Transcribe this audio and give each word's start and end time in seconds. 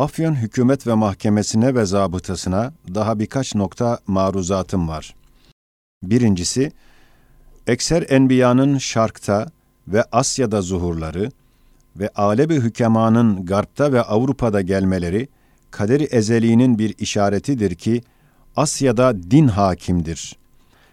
Afyon 0.00 0.34
hükümet 0.34 0.86
ve 0.86 0.94
mahkemesine 0.94 1.74
ve 1.74 1.84
zabıtasına 1.84 2.72
daha 2.94 3.18
birkaç 3.18 3.54
nokta 3.54 3.98
maruzatım 4.06 4.88
var. 4.88 5.14
Birincisi, 6.02 6.72
ekser 7.66 8.06
enbiyanın 8.08 8.78
şarkta 8.78 9.46
ve 9.88 10.04
Asya'da 10.12 10.62
zuhurları 10.62 11.30
ve 11.96 12.08
alebi 12.08 12.56
hükemanın 12.60 13.46
garpta 13.46 13.92
ve 13.92 14.02
Avrupa'da 14.02 14.60
gelmeleri, 14.60 15.28
kaderi 15.70 16.04
ezeliğinin 16.04 16.78
bir 16.78 16.94
işaretidir 16.98 17.74
ki, 17.74 18.02
Asya'da 18.56 19.22
din 19.30 19.48
hakimdir. 19.48 20.36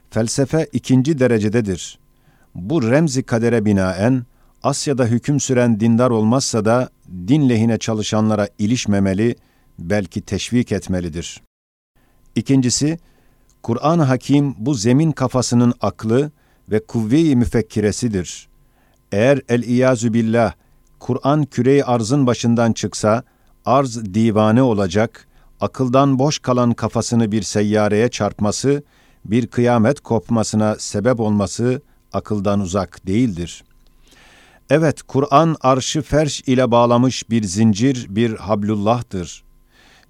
Felsefe 0.10 0.68
ikinci 0.74 1.20
derecededir. 1.20 2.00
Bu 2.56 2.92
remzi 2.92 3.24
kadere 3.24 3.66
binaen, 3.66 4.26
Asya'da 4.64 5.06
hüküm 5.06 5.40
süren 5.40 5.80
dindar 5.80 6.10
olmazsa 6.10 6.66
da 6.66 6.90
din 7.28 7.50
lehine 7.50 7.78
çalışanlara 7.78 8.48
ilişmemeli, 8.60 9.36
belki 9.80 10.22
teşvik 10.22 10.72
etmelidir. 10.72 11.42
İkincisi, 12.36 13.00
Kur'an-ı 13.64 14.04
Hakim 14.04 14.56
bu 14.58 14.74
zemin 14.74 15.12
kafasının 15.12 15.74
aklı 15.82 16.32
ve 16.72 16.86
kuvve-i 16.86 17.36
müfekkiresidir. 17.36 18.48
Eğer 19.12 19.42
el-iyazü 19.50 20.14
billah, 20.14 20.54
Kur'an 21.00 21.46
küre 21.46 21.84
arzın 21.84 22.28
başından 22.28 22.74
çıksa, 22.74 23.24
arz 23.66 24.14
divane 24.14 24.62
olacak, 24.62 25.28
akıldan 25.60 26.20
boş 26.20 26.40
kalan 26.40 26.74
kafasını 26.74 27.32
bir 27.32 27.42
seyyareye 27.42 28.10
çarpması, 28.10 28.84
bir 29.26 29.48
kıyamet 29.48 30.00
kopmasına 30.00 30.76
sebep 30.80 31.20
olması 31.20 31.82
akıldan 32.14 32.60
uzak 32.60 33.08
değildir. 33.08 33.64
Evet, 34.70 35.02
Kur'an 35.02 35.56
arşı 35.62 36.02
ferş 36.02 36.42
ile 36.42 36.72
bağlamış 36.72 37.30
bir 37.30 37.44
zincir, 37.44 38.08
bir 38.10 38.36
hablullah'tır. 38.36 39.44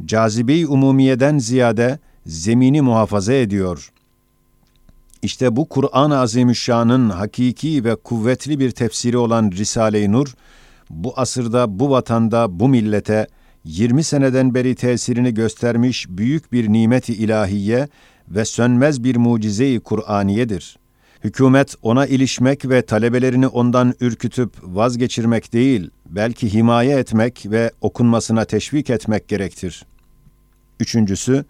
Cazibe-i 0.05 0.67
umumiyeden 0.67 1.37
ziyade 1.37 1.99
zemini 2.25 2.81
muhafaza 2.81 3.33
ediyor. 3.33 3.91
İşte 5.21 5.55
bu 5.55 5.69
Kur'an-ı 5.69 6.19
Azimüşşan'ın 6.19 7.09
hakiki 7.09 7.83
ve 7.83 7.95
kuvvetli 7.95 8.59
bir 8.59 8.71
tefsiri 8.71 9.17
olan 9.17 9.51
Risale-i 9.51 10.11
Nur, 10.11 10.33
bu 10.89 11.13
asırda, 11.15 11.79
bu 11.79 11.89
vatanda, 11.89 12.59
bu 12.59 12.67
millete 12.67 13.27
20 13.63 14.03
seneden 14.03 14.53
beri 14.53 14.75
tesirini 14.75 15.33
göstermiş 15.33 16.05
büyük 16.09 16.51
bir 16.51 16.73
nimeti 16.73 17.13
ilahiye 17.13 17.87
ve 18.29 18.45
sönmez 18.45 19.03
bir 19.03 19.15
mucize-i 19.15 19.79
Kur'aniyedir. 19.79 20.77
Hükümet 21.27 21.75
ona 21.81 22.05
ilişmek 22.05 22.69
ve 22.69 22.81
talebelerini 22.81 23.47
ondan 23.47 23.93
ürkütüp 23.99 24.51
vazgeçirmek 24.63 25.53
değil, 25.53 25.89
belki 26.05 26.53
himaye 26.53 26.99
etmek 26.99 27.45
ve 27.45 27.71
okunmasına 27.81 28.45
teşvik 28.45 28.89
etmek 28.89 29.27
gerektir. 29.27 29.85
Üçüncüsü, 30.79 31.45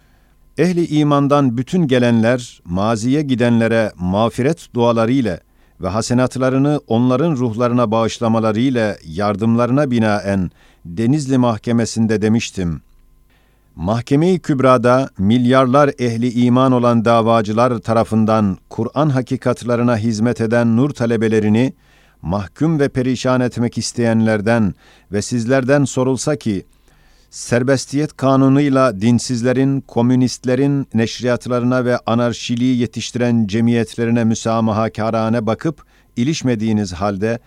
ehli 0.58 0.88
imandan 0.88 1.58
bütün 1.58 1.88
gelenler, 1.88 2.62
maziye 2.66 3.22
gidenlere 3.22 3.92
mağfiret 3.96 4.68
duaları 4.74 5.12
ile 5.12 5.40
ve 5.82 5.88
hasenatlarını 5.88 6.82
onların 6.88 7.32
ruhlarına 7.36 7.92
bağışlamalarıyla 7.92 8.98
yardımlarına 9.06 9.92
binaen 9.92 10.52
Denizli 10.86 11.38
Mahkemesi'nde 11.38 12.22
demiştim. 12.22 12.82
Mahkeme-i 13.78 14.40
Kübra'da 14.40 15.10
milyarlar 15.18 15.92
ehli 16.00 16.32
iman 16.32 16.72
olan 16.72 17.06
davacılar 17.06 17.80
tarafından 17.80 18.58
Kur'an 18.70 19.10
hakikatlarına 19.10 19.98
hizmet 19.98 20.42
eden 20.42 20.78
nur 20.78 20.90
talebelerini 20.90 21.74
mahkum 22.22 22.80
ve 22.80 22.90
perişan 22.90 23.42
etmek 23.42 23.78
isteyenlerden 23.78 24.74
ve 25.12 25.22
sizlerden 25.22 25.86
sorulsa 25.86 26.36
ki, 26.36 26.66
serbestiyet 27.30 28.18
kanunuyla 28.18 29.02
dinsizlerin, 29.02 29.82
komünistlerin 29.82 30.88
neşriyatlarına 30.94 31.86
ve 31.86 31.98
anarşiliği 31.98 32.78
yetiştiren 32.78 33.48
cemiyetlerine 33.48 34.24
müsamahakarane 34.24 35.46
bakıp 35.46 35.84
ilişmediğiniz 36.16 36.94
halde, 36.94 37.40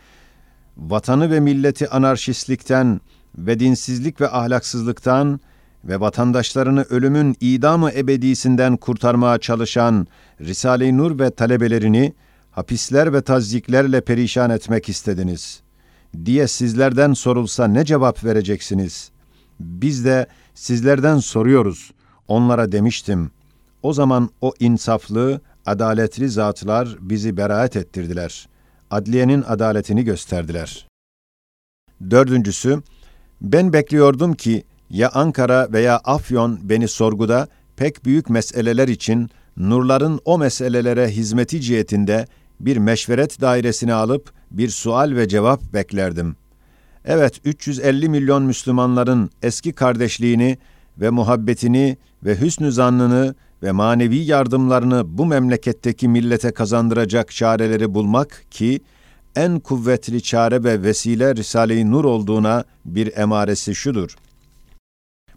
vatanı 0.77 1.31
ve 1.31 1.41
milleti 1.41 1.89
anarşistlikten 1.89 3.01
ve 3.39 3.61
dinsizlik 3.61 4.21
ve 4.21 4.29
ahlaksızlıktan 4.29 5.41
ve 5.85 6.01
vatandaşlarını 6.01 6.83
ölümün 6.83 7.37
idamı 7.41 7.91
ebedisinden 7.91 8.77
kurtarmaya 8.77 9.39
çalışan 9.39 10.07
Risale-i 10.41 10.97
Nur 10.97 11.19
ve 11.19 11.31
talebelerini 11.31 12.15
hapisler 12.51 13.13
ve 13.13 13.23
tazyiklerle 13.23 14.01
perişan 14.01 14.51
etmek 14.51 14.89
istediniz 14.89 15.63
diye 16.25 16.47
sizlerden 16.47 17.13
sorulsa 17.13 17.67
ne 17.67 17.85
cevap 17.85 18.25
vereceksiniz? 18.25 19.11
Biz 19.61 20.05
de 20.05 20.27
sizlerden 20.55 21.19
soruyoruz. 21.19 21.91
Onlara 22.29 22.73
demiştim. 22.73 23.31
O 23.83 23.93
zaman 23.93 24.31
o 24.41 24.53
insaflı, 24.61 25.41
adaletli 25.67 26.29
zatlar 26.29 26.97
bizi 27.01 27.37
beraat 27.37 27.77
ettirdiler. 27.77 28.49
Adliyenin 28.91 29.43
adaletini 29.43 30.05
gösterdiler. 30.05 30.89
Dördüncüsü, 32.11 32.83
ben 33.41 33.73
bekliyordum 33.73 34.35
ki 34.35 34.65
ya 34.91 35.11
Ankara 35.15 35.73
veya 35.73 35.97
Afyon 35.97 36.59
beni 36.63 36.89
sorguda 36.89 37.49
pek 37.77 38.05
büyük 38.05 38.31
meseleler 38.31 38.89
için 38.89 39.31
nurların 39.57 40.21
o 40.25 40.39
meselelere 40.39 41.09
hizmeti 41.09 41.61
cihetinde 41.61 42.27
bir 42.61 42.77
meşveret 42.77 43.41
dairesine 43.41 43.95
alıp 43.95 44.33
bir 44.51 44.69
sual 44.69 45.17
ve 45.17 45.29
cevap 45.29 45.73
beklerdim. 45.75 46.37
Evet, 47.05 47.41
350 47.45 48.09
milyon 48.09 48.43
Müslümanların 48.43 49.31
eski 49.43 49.73
kardeşliğini 49.73 50.59
ve 50.99 51.11
muhabbetini 51.11 51.97
ve 52.25 52.41
hüsnü 52.41 52.73
zannını 52.73 53.35
ve 53.63 53.73
manevi 53.73 54.17
yardımlarını 54.17 55.19
bu 55.19 55.27
memleketteki 55.27 56.09
millete 56.09 56.51
kazandıracak 56.51 57.31
çareleri 57.31 57.95
bulmak 57.95 58.45
ki 58.51 58.81
en 59.37 59.61
kuvvetli 59.61 60.23
çare 60.23 60.65
ve 60.65 60.83
vesile 60.83 61.37
Risale-i 61.37 61.91
Nur 61.91 62.05
olduğuna 62.05 62.65
bir 62.85 63.17
emaresi 63.17 63.75
şudur. 63.75 64.17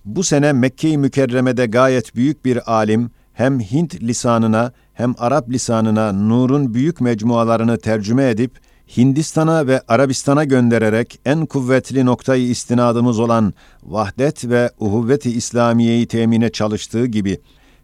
Bu 0.06 0.24
sene 0.24 0.53
Mekke-i 0.53 0.97
Mükerreme'de 0.97 1.66
gayet 1.66 2.16
büyük 2.16 2.46
bir 2.46 2.72
alim 2.74 3.12
hem 3.34 3.59
Hint 3.59 4.03
lisanına 4.03 4.72
hem 4.94 5.14
Arap 5.18 5.50
lisanına 5.50 6.12
Nur'un 6.12 6.74
büyük 6.74 7.02
mecmualarını 7.02 7.78
tercüme 7.78 8.30
edip 8.30 8.59
Hindistan'a 8.97 9.68
ve 9.68 9.81
Arabistan'a 9.88 10.44
göndererek 10.44 11.19
en 11.25 11.46
kuvvetli 11.46 12.06
noktayı 12.06 12.50
istinadımız 12.50 13.19
olan 13.19 13.53
vahdet 13.84 14.50
ve 14.50 14.72
uhuvvet-i 14.80 15.31
İslamiye'yi 15.31 16.06
temine 16.06 16.50
çalıştığı 16.50 17.06
gibi 17.06 17.40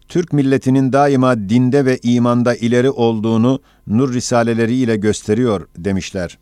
Türk 0.08 0.32
milletinin 0.32 0.92
daima 0.92 1.48
dinde 1.48 1.84
ve 1.84 1.98
imanda 2.02 2.54
ileri 2.54 2.90
olduğunu 2.90 3.60
nur 3.86 4.14
risaleleri 4.14 4.74
ile 4.74 4.96
gösteriyor 4.96 5.68
demişler. 5.76 6.38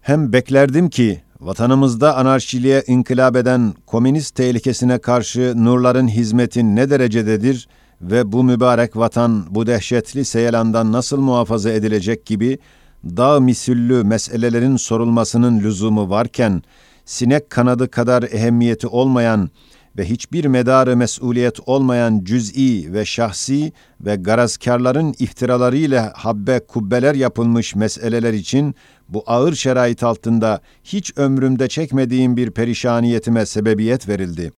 Hem 0.00 0.32
beklerdim 0.32 0.90
ki 0.90 1.22
vatanımızda 1.40 2.16
anarşiliğe 2.16 2.82
inkılap 2.86 3.36
eden 3.36 3.74
komünist 3.86 4.34
tehlikesine 4.34 4.98
karşı 4.98 5.52
nurların 5.56 6.08
hizmetin 6.08 6.76
ne 6.76 6.90
derecededir 6.90 7.68
ve 8.02 8.32
bu 8.32 8.44
mübarek 8.44 8.96
vatan 8.96 9.46
bu 9.50 9.66
dehşetli 9.66 10.24
seyelandan 10.24 10.92
nasıl 10.92 11.20
muhafaza 11.20 11.70
edilecek 11.70 12.26
gibi 12.26 12.58
dağ 13.04 13.40
misüllü 13.40 14.04
meselelerin 14.04 14.76
sorulmasının 14.76 15.60
lüzumu 15.60 16.10
varken, 16.10 16.62
sinek 17.04 17.50
kanadı 17.50 17.90
kadar 17.90 18.22
ehemmiyeti 18.22 18.86
olmayan 18.86 19.50
ve 19.98 20.04
hiçbir 20.04 20.44
medarı 20.44 20.96
mesuliyet 20.96 21.60
olmayan 21.66 22.24
cüz'i 22.24 22.92
ve 22.92 23.04
şahsi 23.04 23.72
ve 24.00 24.16
garazkarların 24.16 25.14
iftiralarıyla 25.18 26.12
habbe 26.16 26.60
kubbeler 26.60 27.14
yapılmış 27.14 27.74
meseleler 27.74 28.32
için 28.32 28.74
bu 29.08 29.24
ağır 29.26 29.54
şerait 29.54 30.02
altında 30.02 30.60
hiç 30.84 31.12
ömrümde 31.16 31.68
çekmediğim 31.68 32.36
bir 32.36 32.50
perişaniyetime 32.50 33.46
sebebiyet 33.46 34.08
verildi. 34.08 34.52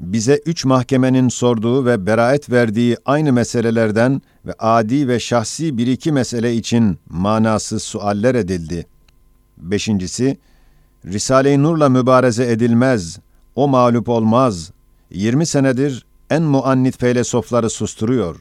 Bize 0.00 0.40
üç 0.46 0.64
mahkemenin 0.64 1.28
sorduğu 1.28 1.86
ve 1.86 2.06
beraet 2.06 2.50
verdiği 2.50 2.96
aynı 3.04 3.32
meselelerden 3.32 4.22
ve 4.46 4.52
adi 4.58 5.08
ve 5.08 5.20
şahsi 5.20 5.78
bir 5.78 5.86
iki 5.86 6.12
mesele 6.12 6.54
için 6.54 6.98
manasız 7.08 7.82
sualler 7.82 8.34
edildi. 8.34 8.86
Beşincisi, 9.56 10.38
Risale-i 11.06 11.62
Nur'la 11.62 11.88
mübareze 11.88 12.52
edilmez, 12.52 13.18
o 13.56 13.68
mağlup 13.68 14.08
olmaz. 14.08 14.72
20 15.10 15.46
senedir 15.46 16.06
en 16.30 16.42
muannit 16.42 17.00
felsefeleri 17.00 17.70
susturuyor. 17.70 18.36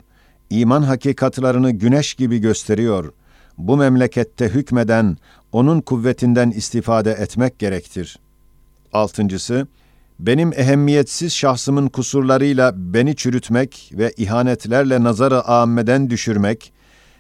İman 0.50 0.82
hakikatlarını 0.82 1.72
güneş 1.72 2.14
gibi 2.14 2.38
gösteriyor. 2.38 3.14
Bu 3.58 3.78
memlekette 3.78 4.50
hükmeden, 4.50 5.18
onun 5.52 5.82
kuvvetinden 5.82 6.52
istifade 6.52 7.12
etmek 7.12 7.60
gerektir. 7.60 8.20
Altıncısı, 8.94 9.68
benim 10.20 10.54
ehemmiyetsiz 10.54 11.34
şahsımın 11.34 11.88
kusurlarıyla 11.88 12.74
beni 12.76 13.16
çürütmek 13.16 13.92
ve 13.98 14.14
ihanetlerle 14.18 15.04
nazarı 15.04 15.42
âmmeden 15.42 16.10
düşürmek, 16.10 16.74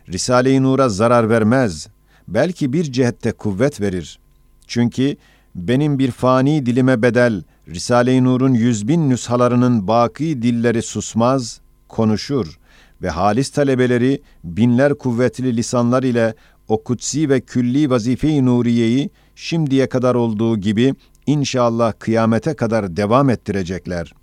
Risale-i 0.09 0.63
Nur'a 0.63 0.89
zarar 0.89 1.29
vermez, 1.29 1.87
belki 2.27 2.73
bir 2.73 2.83
cihette 2.83 3.31
kuvvet 3.31 3.81
verir. 3.81 4.19
Çünkü 4.67 5.15
benim 5.55 5.99
bir 5.99 6.11
fani 6.11 6.65
dilime 6.65 7.01
bedel, 7.01 7.43
Risale-i 7.67 8.23
Nur'un 8.23 8.53
yüz 8.53 8.87
bin 8.87 9.09
nüshalarının 9.09 9.87
baki 9.87 10.41
dilleri 10.41 10.81
susmaz, 10.81 11.59
konuşur 11.87 12.59
ve 13.01 13.09
halis 13.09 13.49
talebeleri 13.49 14.21
binler 14.43 14.93
kuvvetli 14.93 15.57
lisanlar 15.57 16.03
ile 16.03 16.35
o 16.71 16.83
kutsi 16.83 17.29
ve 17.29 17.41
külli 17.41 17.89
vazife-i 17.89 18.45
nuriyeyi 18.45 19.09
şimdiye 19.35 19.89
kadar 19.89 20.15
olduğu 20.15 20.57
gibi 20.57 20.95
inşallah 21.27 21.93
kıyamete 21.99 22.53
kadar 22.53 22.97
devam 22.97 23.29
ettirecekler. 23.29 24.13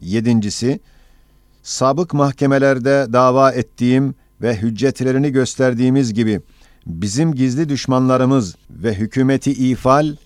Yedincisi, 0.00 0.80
sabık 1.62 2.14
mahkemelerde 2.14 3.06
dava 3.12 3.52
ettiğim 3.52 4.14
ve 4.42 4.56
hüccetlerini 4.56 5.32
gösterdiğimiz 5.32 6.14
gibi 6.14 6.40
bizim 6.86 7.34
gizli 7.34 7.68
düşmanlarımız 7.68 8.56
ve 8.70 8.94
hükümeti 8.94 9.52
ifal 9.52 10.16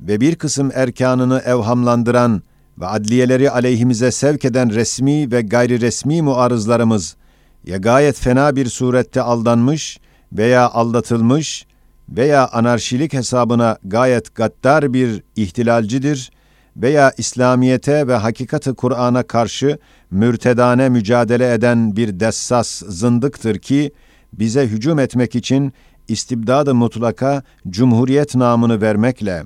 ve 0.00 0.20
bir 0.20 0.36
kısım 0.36 0.70
erkanını 0.74 1.42
evhamlandıran 1.46 2.42
ve 2.80 2.86
adliyeleri 2.86 3.50
aleyhimize 3.50 4.10
sevk 4.10 4.44
eden 4.44 4.74
resmi 4.74 5.32
ve 5.32 5.42
gayri 5.42 5.80
resmi 5.80 6.22
muarızlarımız 6.22 7.16
ya 7.64 7.76
gayet 7.76 8.16
fena 8.16 8.56
bir 8.56 8.66
surette 8.66 9.22
aldanmış 9.22 9.98
veya 10.32 10.70
aldatılmış 10.70 11.66
veya 12.08 12.48
anarşilik 12.48 13.12
hesabına 13.12 13.78
gayet 13.84 14.34
gaddar 14.34 14.92
bir 14.92 15.22
ihtilalcidir 15.36 16.30
veya 16.76 17.12
İslamiyete 17.18 18.08
ve 18.08 18.14
hakikati 18.14 18.74
Kur'an'a 18.74 19.22
karşı 19.22 19.78
mürtedane 20.10 20.88
mücadele 20.88 21.52
eden 21.52 21.96
bir 21.96 22.20
dessas 22.20 22.82
zındıktır 22.88 23.58
ki 23.58 23.92
bize 24.32 24.66
hücum 24.66 24.98
etmek 24.98 25.34
için 25.34 25.72
istibdad-ı 26.08 26.74
mutlaka 26.74 27.42
cumhuriyet 27.70 28.34
namını 28.34 28.80
vermekle, 28.80 29.44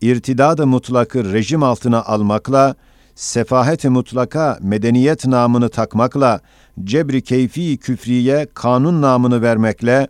irtidad-ı 0.00 0.66
mutlakı 0.66 1.32
rejim 1.32 1.62
altına 1.62 2.02
almakla, 2.02 2.74
sefahet-i 3.14 3.88
mutlaka 3.88 4.58
medeniyet 4.62 5.26
namını 5.26 5.68
takmakla, 5.68 6.40
cebri 6.84 7.22
keyfi 7.22 7.76
küfriye 7.76 8.46
kanun 8.54 9.02
namını 9.02 9.42
vermekle, 9.42 10.08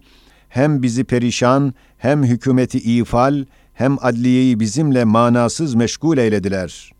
hem 0.48 0.82
bizi 0.82 1.04
perişan, 1.04 1.74
hem 1.98 2.24
hükümeti 2.24 2.78
ifal, 2.78 3.44
hem 3.74 3.96
adliyeyi 4.00 4.60
bizimle 4.60 5.04
manasız 5.04 5.74
meşgul 5.74 6.18
eylediler. 6.18 6.92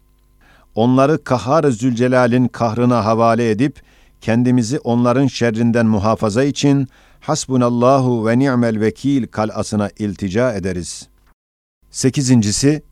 Onları 0.75 1.25
kahhar 1.25 1.71
Zülcelal'in 1.71 2.49
kahrına 2.49 3.05
havale 3.05 3.51
edip, 3.51 3.83
kendimizi 4.21 4.79
onların 4.79 5.27
şerrinden 5.27 5.87
muhafaza 5.87 6.45
için 6.45 6.89
hasbunallahu 7.21 8.27
ve 8.27 8.39
ni'mel 8.39 8.81
vekil 8.81 9.27
kalasına 9.27 9.91
iltica 9.99 10.53
ederiz. 10.53 11.09
Sekizincisi, 11.91 12.83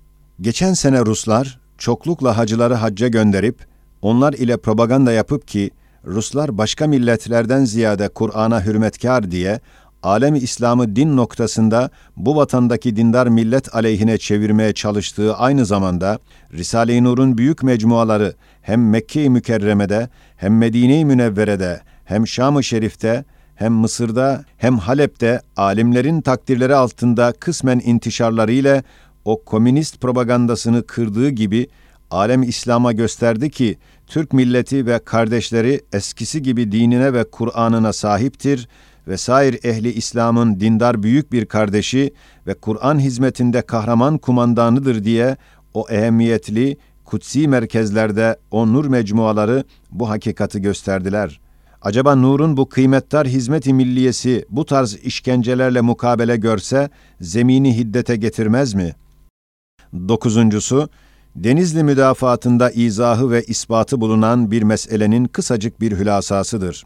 geçen 0.40 0.72
sene 0.72 1.00
Ruslar 1.00 1.60
çoklukla 1.78 2.38
hacıları 2.38 2.74
hacca 2.74 3.08
gönderip, 3.08 3.66
onlar 4.02 4.32
ile 4.32 4.56
propaganda 4.56 5.12
yapıp 5.12 5.48
ki, 5.48 5.70
Ruslar 6.06 6.58
başka 6.58 6.86
milletlerden 6.86 7.64
ziyade 7.64 8.08
Kur'an'a 8.08 8.64
hürmetkar 8.64 9.30
diye 9.30 9.60
alemi 10.02 10.38
İslam'ı 10.38 10.96
din 10.96 11.16
noktasında 11.16 11.90
bu 12.16 12.36
vatandaki 12.36 12.96
dindar 12.96 13.26
millet 13.26 13.74
aleyhine 13.74 14.18
çevirmeye 14.18 14.72
çalıştığı 14.72 15.34
aynı 15.36 15.66
zamanda 15.66 16.18
Risale-i 16.52 17.04
Nur'un 17.04 17.38
büyük 17.38 17.62
mecmuaları 17.62 18.34
hem 18.62 18.90
Mekke-i 18.90 19.30
Mükerreme'de 19.30 20.08
hem 20.36 20.58
Medine-i 20.58 21.04
Münevvere'de 21.04 21.80
hem 22.04 22.26
Şam-ı 22.26 22.64
Şerif'te 22.64 23.24
hem 23.54 23.72
Mısır'da 23.72 24.44
hem 24.56 24.78
Halep'te 24.78 25.40
alimlerin 25.56 26.20
takdirleri 26.20 26.74
altında 26.74 27.32
kısmen 27.32 27.80
intişarlarıyla 27.84 28.82
o 29.24 29.44
komünist 29.44 30.00
propagandasını 30.00 30.86
kırdığı 30.86 31.28
gibi 31.28 31.68
alem 32.10 32.42
İslam'a 32.42 32.92
gösterdi 32.92 33.50
ki 33.50 33.78
Türk 34.06 34.32
milleti 34.32 34.86
ve 34.86 34.98
kardeşleri 34.98 35.80
eskisi 35.92 36.42
gibi 36.42 36.72
dinine 36.72 37.12
ve 37.12 37.24
Kur'an'ına 37.30 37.92
sahiptir 37.92 38.68
ve 39.08 39.16
sair 39.16 39.64
ehli 39.64 39.92
İslam'ın 39.92 40.60
dindar 40.60 41.02
büyük 41.02 41.32
bir 41.32 41.46
kardeşi 41.46 42.14
ve 42.46 42.54
Kur'an 42.54 42.98
hizmetinde 42.98 43.62
kahraman 43.62 44.18
kumandanıdır 44.18 45.04
diye 45.04 45.36
o 45.74 45.86
ehemmiyetli 45.90 46.76
kutsi 47.04 47.48
merkezlerde 47.48 48.36
o 48.50 48.72
nur 48.72 48.84
mecmuaları 48.84 49.64
bu 49.90 50.08
hakikati 50.08 50.60
gösterdiler. 50.60 51.40
Acaba 51.82 52.14
Nur'un 52.14 52.56
bu 52.56 52.68
kıymetdar 52.68 53.26
hizmet-i 53.26 53.74
milliyesi 53.74 54.46
bu 54.50 54.64
tarz 54.64 54.94
işkencelerle 54.94 55.80
mukabele 55.80 56.36
görse 56.36 56.90
zemini 57.20 57.76
hiddete 57.76 58.16
getirmez 58.16 58.74
mi? 58.74 58.94
Dokuzuncusu, 60.08 60.88
Denizli 61.36 61.82
müdafaatında 61.82 62.70
izahı 62.70 63.30
ve 63.30 63.42
ispatı 63.42 64.00
bulunan 64.00 64.50
bir 64.50 64.62
meselenin 64.62 65.24
kısacık 65.24 65.80
bir 65.80 65.92
hülasasıdır. 65.92 66.84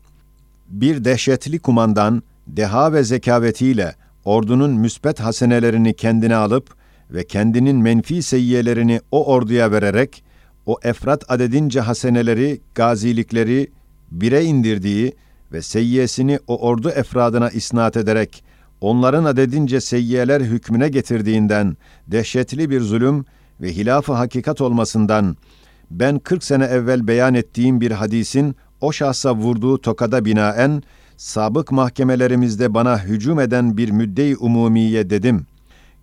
Bir 0.69 1.05
dehşetli 1.05 1.59
kumandan, 1.59 2.23
deha 2.47 2.93
ve 2.93 3.05
zekavetiyle 3.05 3.95
ordunun 4.25 4.71
müsbet 4.71 5.21
hasenelerini 5.21 5.95
kendine 5.95 6.37
alıp 6.37 6.75
ve 7.11 7.27
kendinin 7.27 7.77
menfi 7.77 8.23
seyyiyelerini 8.23 9.01
o 9.11 9.27
orduya 9.27 9.73
vererek, 9.73 10.25
o 10.67 10.77
efrat 10.83 11.31
adedince 11.31 11.81
haseneleri, 11.81 12.61
gazilikleri 12.75 13.71
bire 14.11 14.45
indirdiği 14.45 15.13
ve 15.53 15.63
seyyiyesini 15.63 16.39
o 16.47 16.69
ordu 16.69 16.91
efradına 16.91 17.51
isnat 17.51 17.97
ederek, 17.97 18.45
onların 18.81 19.25
adedince 19.25 19.81
seyyiyeler 19.81 20.41
hükmüne 20.41 20.89
getirdiğinden 20.89 21.77
dehşetli 22.07 22.71
bir 22.71 22.81
zulüm 22.81 23.25
ve 23.61 23.73
hilaf-ı 23.73 24.13
hakikat 24.13 24.61
olmasından 24.61 25.37
ben 25.91 26.19
40 26.19 26.45
sene 26.45 26.65
evvel 26.65 27.07
beyan 27.09 27.35
ettiğim 27.35 27.81
bir 27.81 27.91
hadisin 27.91 28.57
o 28.81 28.93
şahsa 28.93 29.35
vurduğu 29.35 29.79
tokada 29.81 30.25
binaen 30.25 30.83
sabık 31.17 31.73
mahkemelerimizde 31.73 32.75
bana 32.75 33.05
hücum 33.05 33.41
eden 33.41 33.77
bir 33.77 33.91
müdde-i 33.91 34.37
umumiye 34.37 35.11
dedim. 35.11 35.47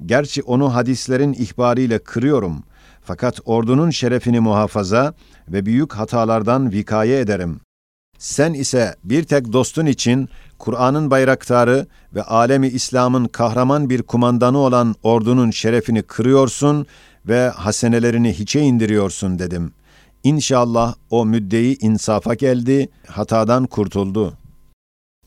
Gerçi 0.06 0.42
onu 0.42 0.76
hadislerin 0.76 1.34
ihbarıyla 1.34 2.00
kırıyorum. 2.00 2.64
Fakat 3.04 3.40
ordunun 3.46 3.90
şerefini 3.90 4.40
muhafaza 4.40 5.14
ve 5.48 5.66
büyük 5.66 5.94
hatalardan 5.94 6.72
vikaye 6.72 7.20
ederim. 7.20 7.60
Sen 8.18 8.54
ise 8.54 8.96
bir 9.04 9.24
tek 9.24 9.54
dostun 9.54 9.86
için 9.86 10.30
Kur'an'ın 10.60 11.12
bayraktarı 11.12 11.88
ve 12.16 12.24
alemi 12.24 12.68
İslam'ın 12.68 13.26
kahraman 13.26 13.90
bir 13.90 14.02
kumandanı 14.02 14.58
olan 14.58 14.96
ordunun 15.04 15.52
şerefini 15.52 16.02
kırıyorsun 16.02 16.86
ve 17.28 17.50
hasenelerini 17.50 18.34
hiçe 18.34 18.62
indiriyorsun 18.62 19.40
dedim. 19.40 19.72
İnşallah 20.24 20.96
o 21.10 21.26
müddeyi 21.26 21.78
insafa 21.80 22.34
geldi, 22.34 22.90
hatadan 23.08 23.66
kurtuldu. 23.66 24.34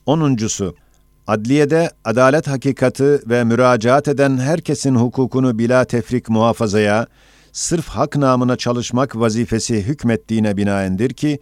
Onuncusu, 0.07 0.75
adliyede 1.27 1.91
adalet 2.05 2.49
hakikati 2.49 3.21
ve 3.27 3.45
müracaat 3.45 4.09
eden 4.09 4.39
herkesin 4.39 4.95
hukukunu 4.95 5.59
bila 5.59 5.85
tefrik 5.85 6.29
muhafazaya, 6.29 7.07
sırf 7.53 7.89
hak 7.89 8.17
namına 8.17 8.57
çalışmak 8.57 9.17
vazifesi 9.17 9.83
hükmettiğine 9.83 10.57
binaendir 10.57 11.11
ki, 11.11 11.39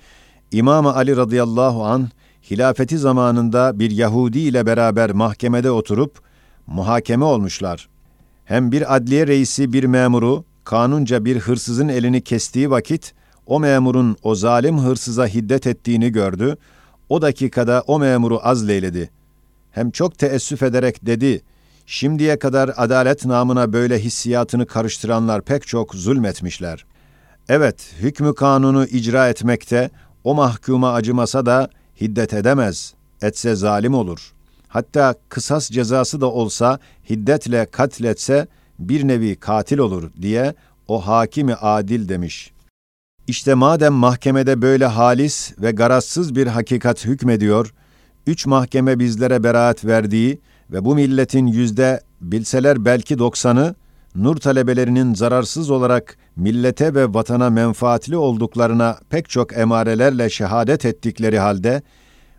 İmam 0.53 0.87
Ali 0.87 1.17
radıyallahu 1.17 1.85
an 1.85 2.09
hilafeti 2.51 2.99
zamanında 2.99 3.79
bir 3.79 3.91
Yahudi 3.91 4.39
ile 4.39 4.67
beraber 4.67 5.11
mahkemede 5.11 5.71
oturup 5.71 6.21
muhakeme 6.67 7.25
olmuşlar. 7.25 7.89
Hem 8.47 8.73
bir 8.73 8.97
adliye 8.97 9.27
reisi 9.27 9.73
bir 9.73 9.85
memuru 9.85 10.45
kanunca 10.65 11.25
bir 11.25 11.39
hırsızın 11.39 11.89
elini 11.89 12.21
kestiği 12.21 12.71
vakit 12.71 13.15
o 13.47 13.61
memurun 13.61 14.17
o 14.23 14.35
zalim 14.35 14.79
hırsıza 14.79 15.27
hiddet 15.27 15.67
ettiğini 15.67 16.13
gördü. 16.13 16.57
O 17.09 17.23
dakikada 17.23 17.85
o 17.87 17.99
memuru 17.99 18.41
azleyledi. 18.43 19.11
Hem 19.73 19.91
çok 19.91 20.19
teessüf 20.19 20.63
ederek 20.63 21.07
dedi, 21.07 21.43
şimdiye 21.87 22.39
kadar 22.39 22.71
adalet 22.77 23.25
namına 23.25 23.73
böyle 23.73 23.99
hissiyatını 23.99 24.67
karıştıranlar 24.67 25.43
pek 25.43 25.67
çok 25.67 25.95
zulmetmişler. 25.95 26.85
Evet, 27.49 27.95
hükmü 27.99 28.35
kanunu 28.35 28.85
icra 28.85 29.29
etmekte 29.29 29.91
o 30.25 30.35
mahkuma 30.35 30.93
acımasa 30.93 31.47
da 31.47 31.71
hiddet 32.01 32.35
edemez, 32.35 32.95
etse 33.23 33.55
zalim 33.55 33.95
olur. 33.95 34.36
Hatta 34.77 35.15
kısas 35.29 35.71
cezası 35.71 36.21
da 36.21 36.31
olsa 36.31 36.79
hiddetle 37.11 37.67
katletse 37.67 38.47
bir 38.79 39.09
nevi 39.09 39.37
katil 39.37 39.79
olur 39.79 40.11
diye 40.23 40.55
o 40.89 41.07
hakimi 41.07 41.55
adil 41.55 42.09
demiş. 42.09 42.53
İşte 43.27 43.55
madem 43.55 43.93
mahkemede 43.93 44.63
böyle 44.63 44.87
halis 44.87 45.53
ve 45.59 45.71
garazsız 45.71 46.35
bir 46.37 46.47
hakikat 46.47 47.05
hükmediyor, 47.05 47.75
üç 48.27 48.47
mahkeme 48.47 48.99
bizlere 48.99 49.43
beraat 49.43 49.85
verdiği 49.85 50.41
ve 50.71 50.85
bu 50.85 50.95
milletin 50.95 51.47
yüzde 51.47 52.01
bilseler 52.21 52.85
belki 52.85 53.19
doksanı, 53.19 53.75
nur 54.15 54.37
talebelerinin 54.37 55.15
zararsız 55.15 55.71
olarak 55.71 56.17
millete 56.37 56.95
ve 56.95 57.15
vatana 57.15 57.51
menfaatli 57.51 58.17
olduklarına 58.17 58.99
pek 59.11 59.29
çok 59.29 59.57
emarelerle 59.57 60.31
şehadet 60.31 60.85
ettikleri 60.85 61.39
halde, 61.39 61.83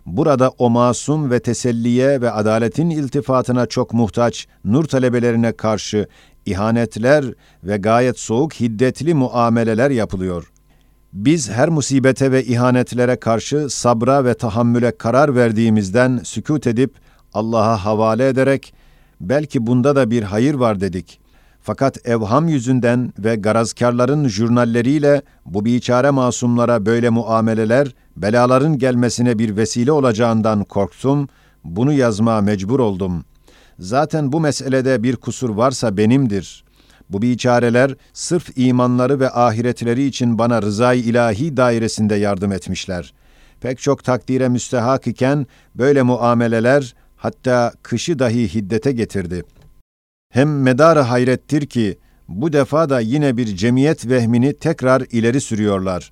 burada 0.07 0.49
o 0.57 0.69
masum 0.69 1.31
ve 1.31 1.39
teselliye 1.39 2.21
ve 2.21 2.31
adaletin 2.31 2.89
iltifatına 2.89 3.65
çok 3.65 3.93
muhtaç 3.93 4.47
nur 4.65 4.85
talebelerine 4.85 5.51
karşı 5.51 6.07
ihanetler 6.45 7.25
ve 7.63 7.77
gayet 7.77 8.19
soğuk 8.19 8.53
hiddetli 8.53 9.13
muameleler 9.13 9.91
yapılıyor. 9.91 10.51
Biz 11.13 11.49
her 11.49 11.69
musibete 11.69 12.31
ve 12.31 12.43
ihanetlere 12.43 13.15
karşı 13.15 13.69
sabra 13.69 14.25
ve 14.25 14.33
tahammüle 14.33 14.97
karar 14.97 15.35
verdiğimizden 15.35 16.19
sükut 16.23 16.67
edip 16.67 16.95
Allah'a 17.33 17.85
havale 17.85 18.27
ederek 18.27 18.73
belki 19.21 19.67
bunda 19.67 19.95
da 19.95 20.11
bir 20.11 20.23
hayır 20.23 20.53
var 20.53 20.79
dedik. 20.79 21.19
Fakat 21.67 22.07
evham 22.07 22.47
yüzünden 22.47 23.13
ve 23.19 23.35
garazkarların 23.35 24.27
jurnalleriyle 24.27 25.21
bu 25.45 25.65
biçare 25.65 26.09
masumlara 26.09 26.85
böyle 26.85 27.09
muameleler, 27.09 27.95
belaların 28.17 28.77
gelmesine 28.77 29.39
bir 29.39 29.57
vesile 29.57 29.91
olacağından 29.91 30.63
korktum, 30.63 31.29
bunu 31.63 31.93
yazma 31.93 32.41
mecbur 32.41 32.79
oldum. 32.79 33.25
Zaten 33.79 34.31
bu 34.31 34.39
meselede 34.39 35.03
bir 35.03 35.15
kusur 35.15 35.49
varsa 35.49 35.97
benimdir. 35.97 36.63
Bu 37.09 37.21
biçareler 37.21 37.95
sırf 38.13 38.57
imanları 38.57 39.19
ve 39.19 39.29
ahiretleri 39.29 40.05
için 40.05 40.37
bana 40.37 40.61
rızay 40.61 40.99
ilahi 40.99 41.57
dairesinde 41.57 42.15
yardım 42.15 42.51
etmişler. 42.51 43.13
Pek 43.61 43.79
çok 43.79 44.03
takdire 44.03 44.49
müstehak 44.49 45.07
iken 45.07 45.47
böyle 45.75 46.01
muameleler 46.01 46.95
hatta 47.15 47.73
kışı 47.83 48.19
dahi 48.19 48.53
hiddete 48.53 48.91
getirdi. 48.91 49.43
Hem 50.37 50.61
medarı 50.61 50.99
hayrettir 50.99 51.65
ki 51.65 51.97
bu 52.27 52.53
defa 52.53 52.89
da 52.89 52.99
yine 52.99 53.37
bir 53.37 53.55
cemiyet 53.55 54.09
vehmini 54.09 54.53
tekrar 54.53 55.01
ileri 55.11 55.41
sürüyorlar. 55.41 56.11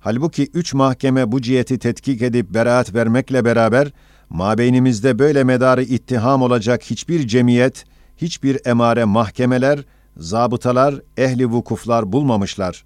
Halbuki 0.00 0.50
üç 0.54 0.74
mahkeme 0.74 1.32
bu 1.32 1.42
ciheti 1.42 1.78
tetkik 1.78 2.22
edip 2.22 2.54
beraat 2.54 2.94
vermekle 2.94 3.44
beraber 3.44 3.92
mabeynimizde 4.30 5.18
böyle 5.18 5.44
medarı 5.44 5.82
ittiham 5.82 6.42
olacak 6.42 6.82
hiçbir 6.82 7.28
cemiyet, 7.28 7.84
hiçbir 8.16 8.58
emare 8.64 9.04
mahkemeler, 9.04 9.84
zabıtalar, 10.16 10.94
ehli 11.16 11.46
vukuflar 11.46 12.12
bulmamışlar. 12.12 12.84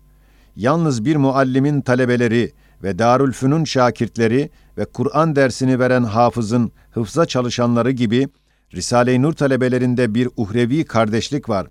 Yalnız 0.57 1.05
bir 1.05 1.17
muallimin 1.17 1.81
talebeleri 1.81 2.53
ve 2.83 2.99
Darülfünun 2.99 3.65
şakirtleri 3.65 4.51
ve 4.79 4.85
Kur'an 4.85 5.37
dersini 5.37 5.79
veren 5.79 6.05
hafızın 6.05 6.73
hıfza 6.91 7.27
çalışanları 7.27 7.91
gibi 7.91 8.29
Risale-i 8.75 9.23
Nur 9.23 9.33
talebelerinde 9.33 10.15
bir 10.15 10.29
uhrevi 10.37 10.85
kardeşlik 10.85 11.49
var. 11.49 11.67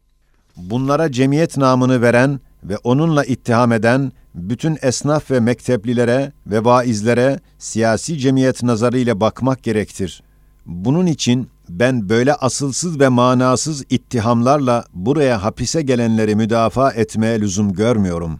Bunlara 0.57 1.11
cemiyet 1.11 1.57
namını 1.57 2.01
veren 2.01 2.39
ve 2.63 2.77
onunla 2.77 3.25
ittiham 3.25 3.71
eden 3.71 4.11
bütün 4.35 4.77
esnaf 4.81 5.31
ve 5.31 5.39
mekteplilere 5.39 6.31
ve 6.47 6.65
vaizlere 6.65 7.39
siyasi 7.57 8.17
cemiyet 8.17 8.63
nazarıyla 8.63 9.19
bakmak 9.19 9.63
gerektir. 9.63 10.23
Bunun 10.65 11.05
için 11.05 11.49
ben 11.69 12.09
böyle 12.09 12.33
asılsız 12.33 12.99
ve 12.99 13.07
manasız 13.07 13.83
ittihamlarla 13.89 14.85
buraya 14.93 15.43
hapise 15.43 15.81
gelenleri 15.81 16.35
müdafaa 16.35 16.91
etmeye 16.91 17.41
lüzum 17.41 17.73
görmüyorum. 17.73 18.39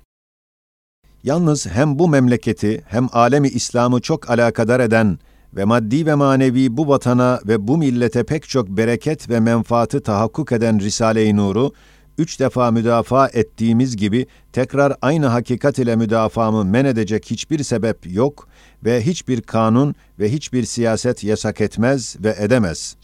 Yalnız 1.24 1.68
hem 1.68 2.00
bu 2.00 2.08
memleketi 2.08 2.84
hem 2.88 3.08
alemi 3.14 3.48
İslam'ı 3.48 4.02
çok 4.02 4.30
alakadar 4.30 4.80
eden 4.80 5.20
ve 5.56 5.66
maddi 5.66 6.06
ve 6.06 6.16
manevi 6.16 6.78
bu 6.78 6.88
vatana 6.88 7.40
ve 7.48 7.68
bu 7.68 7.78
millete 7.78 8.24
pek 8.24 8.50
çok 8.50 8.70
bereket 8.70 9.30
ve 9.30 9.40
menfaatı 9.40 10.02
tahakkuk 10.02 10.52
eden 10.52 10.80
Risale-i 10.80 11.36
Nur'u 11.36 11.74
üç 12.18 12.40
defa 12.40 12.72
müdafaa 12.72 13.28
ettiğimiz 13.28 13.98
gibi 13.98 14.28
tekrar 14.54 14.94
aynı 15.02 15.26
hakikat 15.26 15.80
ile 15.80 15.96
müdafamı 15.96 16.66
men 16.66 16.86
edecek 16.86 17.26
hiçbir 17.32 17.64
sebep 17.64 18.14
yok 18.14 18.48
ve 18.86 19.02
hiçbir 19.02 19.42
kanun 19.42 19.96
ve 20.20 20.32
hiçbir 20.32 20.64
siyaset 20.64 21.24
yasak 21.24 21.62
etmez 21.62 22.16
ve 22.20 22.36
edemez. 22.40 22.96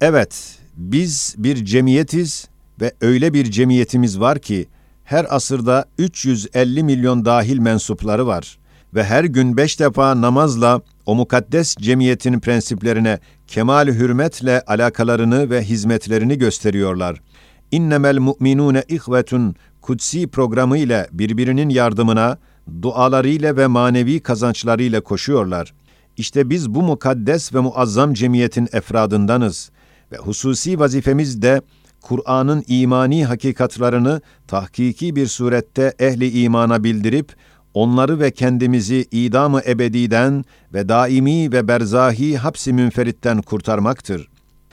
Evet, 0.00 0.58
biz 0.76 1.34
bir 1.38 1.64
cemiyetiz 1.64 2.48
ve 2.80 2.92
öyle 3.00 3.34
bir 3.34 3.50
cemiyetimiz 3.50 4.20
var 4.20 4.38
ki 4.38 4.66
her 5.04 5.26
asırda 5.36 5.84
350 5.98 6.82
milyon 6.82 7.24
dahil 7.24 7.58
mensupları 7.58 8.26
var 8.26 8.58
ve 8.94 9.04
her 9.04 9.24
gün 9.24 9.56
beş 9.56 9.80
defa 9.80 10.20
namazla 10.20 10.80
o 11.10 11.14
mukaddes 11.14 11.76
cemiyetin 11.76 12.40
prensiplerine 12.40 13.18
kemal 13.46 13.86
hürmetle 13.86 14.60
alakalarını 14.60 15.50
ve 15.50 15.62
hizmetlerini 15.62 16.38
gösteriyorlar. 16.38 17.22
İnnemel 17.70 18.18
mu'minune 18.18 18.84
ihvetun 18.88 19.54
kutsi 19.80 20.28
programı 20.28 20.78
ile 20.78 21.08
birbirinin 21.12 21.68
yardımına, 21.68 22.38
dualarıyla 22.82 23.56
ve 23.56 23.66
manevi 23.66 24.20
kazançlarıyla 24.20 25.00
koşuyorlar. 25.00 25.74
İşte 26.16 26.50
biz 26.50 26.74
bu 26.74 26.82
mukaddes 26.82 27.54
ve 27.54 27.60
muazzam 27.60 28.14
cemiyetin 28.14 28.68
efradındanız 28.72 29.70
ve 30.12 30.16
hususi 30.16 30.80
vazifemiz 30.80 31.42
de 31.42 31.62
Kur'an'ın 32.00 32.64
imani 32.68 33.24
hakikatlarını 33.24 34.20
tahkiki 34.48 35.16
bir 35.16 35.26
surette 35.26 35.94
ehli 35.98 36.42
imana 36.42 36.84
bildirip 36.84 37.32
onları 37.74 38.20
ve 38.20 38.30
kendimizi 38.30 39.06
idamı 39.10 39.60
ebediden 39.66 40.44
ve 40.74 40.88
daimi 40.88 41.52
ve 41.52 41.68
berzahi 41.68 42.38
hapsi 42.38 42.72
münferitten 42.72 43.42
kurtarmaktır. 43.42 44.28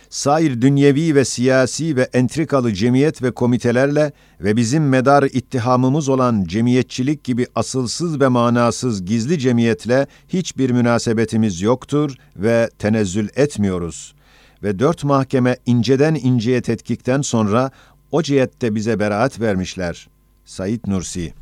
Sair 0.09 0.61
dünyevi 0.61 1.15
ve 1.15 1.25
siyasi 1.25 1.95
ve 1.95 2.09
entrikalı 2.13 2.73
cemiyet 2.73 3.23
ve 3.23 3.31
komitelerle 3.31 4.11
ve 4.41 4.57
bizim 4.57 4.89
medar 4.89 5.23
ittihamımız 5.23 6.09
olan 6.09 6.43
cemiyetçilik 6.43 7.23
gibi 7.23 7.47
asılsız 7.55 8.19
ve 8.21 8.27
manasız 8.27 9.05
gizli 9.05 9.39
cemiyetle 9.39 10.07
hiçbir 10.29 10.69
münasebetimiz 10.69 11.61
yoktur 11.61 12.15
ve 12.35 12.69
tenezzül 12.79 13.29
etmiyoruz. 13.35 14.15
Ve 14.63 14.79
dört 14.79 15.03
mahkeme 15.03 15.57
inceden 15.65 16.15
inceye 16.15 16.61
tetkikten 16.61 17.21
sonra 17.21 17.71
o 18.11 18.21
cihette 18.21 18.75
bize 18.75 18.99
beraat 18.99 19.39
vermişler. 19.39 20.07
Said 20.45 20.79
Nursi 20.87 21.33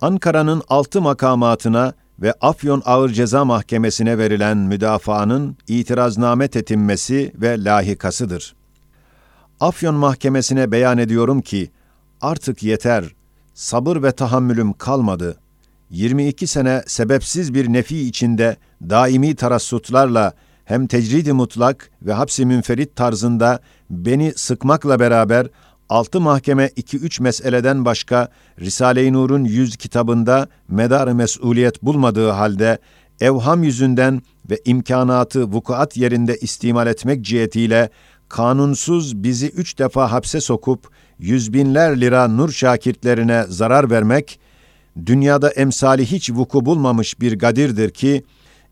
Ankara'nın 0.00 0.62
altı 0.68 1.00
makamatına 1.00 1.92
ve 2.22 2.34
Afyon 2.40 2.82
Ağır 2.84 3.08
Ceza 3.08 3.44
Mahkemesi'ne 3.44 4.18
verilen 4.18 4.56
müdafaanın 4.56 5.56
itirazname 5.68 6.48
tetinmesi 6.48 7.32
ve 7.34 7.64
lahikasıdır. 7.64 8.54
Afyon 9.60 9.94
Mahkemesi'ne 9.94 10.72
beyan 10.72 10.98
ediyorum 10.98 11.40
ki, 11.40 11.70
artık 12.20 12.62
yeter, 12.62 13.04
sabır 13.54 14.02
ve 14.02 14.12
tahammülüm 14.12 14.72
kalmadı. 14.72 15.36
22 15.90 16.46
sene 16.46 16.82
sebepsiz 16.86 17.54
bir 17.54 17.72
nefi 17.72 18.00
içinde 18.00 18.56
daimi 18.82 19.34
tarassutlarla 19.34 20.32
hem 20.64 20.86
tecridi 20.86 21.32
mutlak 21.32 21.90
ve 22.02 22.12
hapsi 22.12 22.46
münferit 22.46 22.96
tarzında 22.96 23.60
beni 23.90 24.32
sıkmakla 24.36 25.00
beraber 25.00 25.46
altı 25.88 26.20
mahkeme 26.20 26.70
iki 26.76 26.96
üç 26.96 27.20
meseleden 27.20 27.84
başka 27.84 28.28
Risale-i 28.60 29.12
Nur'un 29.12 29.44
yüz 29.44 29.76
kitabında 29.76 30.48
medar 30.68 31.12
mesuliyet 31.12 31.82
bulmadığı 31.82 32.30
halde 32.30 32.78
evham 33.20 33.62
yüzünden 33.62 34.22
ve 34.50 34.60
imkanatı 34.64 35.44
vukuat 35.44 35.96
yerinde 35.96 36.36
istimal 36.36 36.86
etmek 36.86 37.22
cihetiyle 37.22 37.90
kanunsuz 38.28 39.22
bizi 39.22 39.48
üç 39.48 39.78
defa 39.78 40.12
hapse 40.12 40.40
sokup 40.40 40.88
yüz 41.18 41.52
binler 41.52 42.00
lira 42.00 42.28
nur 42.28 42.52
şakirtlerine 42.52 43.44
zarar 43.48 43.90
vermek, 43.90 44.40
dünyada 45.06 45.50
emsali 45.50 46.06
hiç 46.06 46.30
vuku 46.30 46.64
bulmamış 46.64 47.20
bir 47.20 47.38
gadirdir 47.38 47.90
ki, 47.90 48.24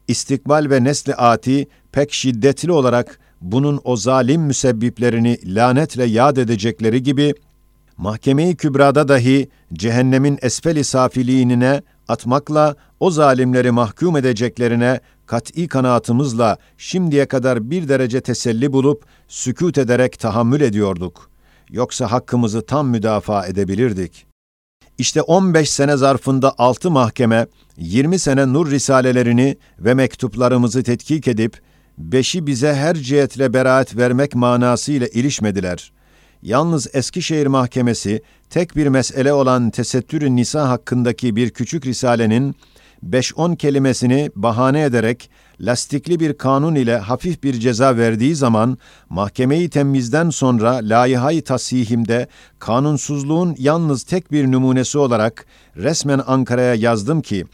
istikbal 0.09 0.71
ve 0.71 0.85
nesli 0.85 1.15
ati 1.15 1.69
pek 1.93 2.13
şiddetli 2.13 2.73
olarak 2.73 3.19
bunun 3.45 3.81
o 3.85 3.97
zalim 3.97 4.43
müsebbiplerini 4.43 5.39
lanetle 5.55 6.05
yad 6.05 6.37
edecekleri 6.37 7.03
gibi, 7.03 7.35
mahkeme-i 7.97 8.57
kübrada 8.57 9.09
dahi 9.09 9.49
cehennemin 9.73 10.39
esfeli 10.43 10.83
atmakla 12.09 12.77
o 13.01 13.11
zalimleri 13.11 13.71
mahkum 13.71 14.17
edeceklerine 14.17 15.01
kat'i 15.27 15.69
kanaatımızla 15.69 16.57
şimdiye 16.79 17.27
kadar 17.27 17.71
bir 17.71 17.89
derece 17.89 18.21
teselli 18.21 18.73
bulup 18.73 19.05
sükut 19.29 19.79
ederek 19.79 20.19
tahammül 20.19 20.61
ediyorduk. 20.61 21.31
Yoksa 21.71 22.13
hakkımızı 22.13 22.67
tam 22.67 22.89
müdafaa 22.89 23.47
edebilirdik. 23.47 24.27
İşte 24.99 25.23
15 25.23 25.71
sene 25.71 25.97
zarfında 25.97 26.55
6 26.59 26.91
mahkeme, 26.91 27.47
20 27.77 28.19
sene 28.19 28.53
nur 28.53 28.71
risalelerini 28.71 29.57
ve 29.79 29.95
mektuplarımızı 29.95 30.83
tetkik 30.83 31.29
edip, 31.29 31.61
beşi 31.99 32.47
bize 32.47 32.75
her 32.75 32.95
cihetle 32.95 33.53
beraat 33.53 33.97
vermek 33.97 34.35
manasıyla 34.35 35.07
ilişmediler. 35.07 35.93
Yalnız 36.43 36.89
Eskişehir 36.95 37.47
Mahkemesi 37.47 38.23
tek 38.51 38.77
bir 38.77 38.87
mesele 38.87 39.33
olan 39.33 39.71
tesettürü 39.71 40.37
nisa 40.37 40.69
hakkındaki 40.69 41.37
bir 41.37 41.51
küçük 41.51 41.87
risalenin 41.87 42.55
5-10 43.11 43.57
kelimesini 43.57 44.31
bahane 44.37 44.83
ederek 44.83 45.31
lastikli 45.61 46.21
bir 46.21 46.39
kanun 46.39 46.75
ile 46.75 46.97
hafif 46.99 47.43
bir 47.43 47.61
ceza 47.61 47.97
verdiği 47.97 48.35
zaman 48.35 48.79
mahkemeyi 49.09 49.71
temizden 49.71 50.31
sonra 50.31 50.81
layihayı 50.83 51.45
tasihimde 51.45 52.29
kanunsuzluğun 52.59 53.55
yalnız 53.59 54.03
tek 54.03 54.33
bir 54.33 54.53
numunesi 54.53 54.99
olarak 54.99 55.47
resmen 55.77 56.21
Ankara'ya 56.27 56.75
yazdım 56.75 57.23
ki 57.23 57.45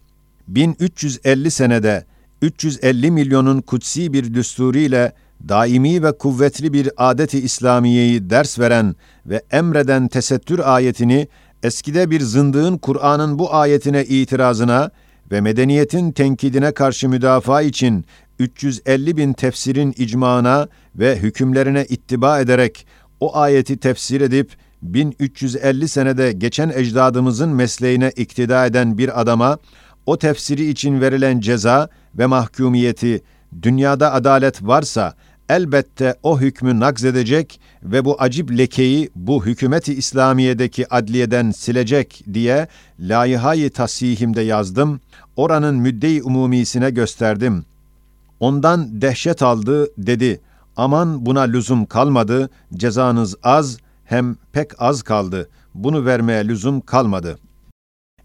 1350 0.49 1.51
senede 1.51 2.05
350 2.43 3.11
milyonun 3.11 3.61
kutsi 3.61 4.13
bir 4.13 4.35
düsturiyle 4.35 5.13
daimi 5.49 6.03
ve 6.03 6.19
kuvvetli 6.19 6.73
bir 6.73 6.91
adeti 6.97 7.39
İslamiyeyi 7.39 8.31
ders 8.31 8.59
veren 8.59 8.95
ve 9.27 9.43
emreden 9.51 10.09
tesettür 10.09 10.61
ayetini 10.75 11.29
eskide 11.63 12.11
bir 12.11 12.21
zındığın 12.21 12.79
Kur'an'ın 12.79 13.39
bu 13.39 13.55
ayetine 13.55 14.05
itirazına 14.05 14.91
ve 15.33 15.41
medeniyetin 15.41 16.13
tenkidine 16.13 16.73
karşı 16.73 17.09
müdafaa 17.09 17.63
için 17.63 18.05
350 18.39 19.17
bin 19.17 19.33
tefsirin 19.33 19.95
icmağına 19.97 20.69
ve 20.97 21.17
hükümlerine 21.17 21.87
ittiba 21.89 22.41
ederek 22.41 22.87
o 23.21 23.37
ayeti 23.37 23.77
tefsir 23.77 24.21
edip 24.21 24.53
1350 24.83 25.89
senede 25.89 26.33
geçen 26.33 26.69
ecdadımızın 26.69 27.49
mesleğine 27.49 28.13
iktida 28.17 28.67
eden 28.67 28.99
bir 28.99 29.21
adama 29.21 29.59
o 30.07 30.19
tefsiri 30.19 30.71
için 30.71 31.01
verilen 31.01 31.41
ceza 31.41 31.89
ve 32.15 32.27
mahkumiyeti 32.27 33.23
dünyada 33.63 34.13
adalet 34.13 34.63
varsa 34.63 35.15
elbette 35.49 36.15
o 36.23 36.41
hükmü 36.41 36.81
nakzedecek 36.81 37.61
ve 37.83 38.05
bu 38.05 38.17
acip 38.23 38.51
lekeyi 38.51 39.11
bu 39.15 39.47
hükümeti 39.47 39.95
İslamiye'deki 39.95 40.95
adliyeden 40.95 41.51
silecek 41.51 42.25
diye 42.35 42.69
layihayı 43.01 43.71
tasihimde 43.71 44.41
yazdım. 44.41 45.01
Oranın 45.37 45.77
müdde-i 45.77 46.23
umumisine 46.23 46.91
gösterdim. 46.91 47.65
Ondan 48.41 49.01
dehşet 49.01 49.43
aldı 49.43 49.89
dedi. 49.99 50.41
Aman 50.77 51.27
buna 51.27 51.41
lüzum 51.41 51.87
kalmadı, 51.87 52.51
cezanız 52.75 53.35
az 53.43 53.79
hem 54.05 54.37
pek 54.53 54.83
az 54.83 55.03
kaldı. 55.03 55.49
Bunu 55.75 56.05
vermeye 56.05 56.49
lüzum 56.49 56.81
kalmadı.'' 56.81 57.50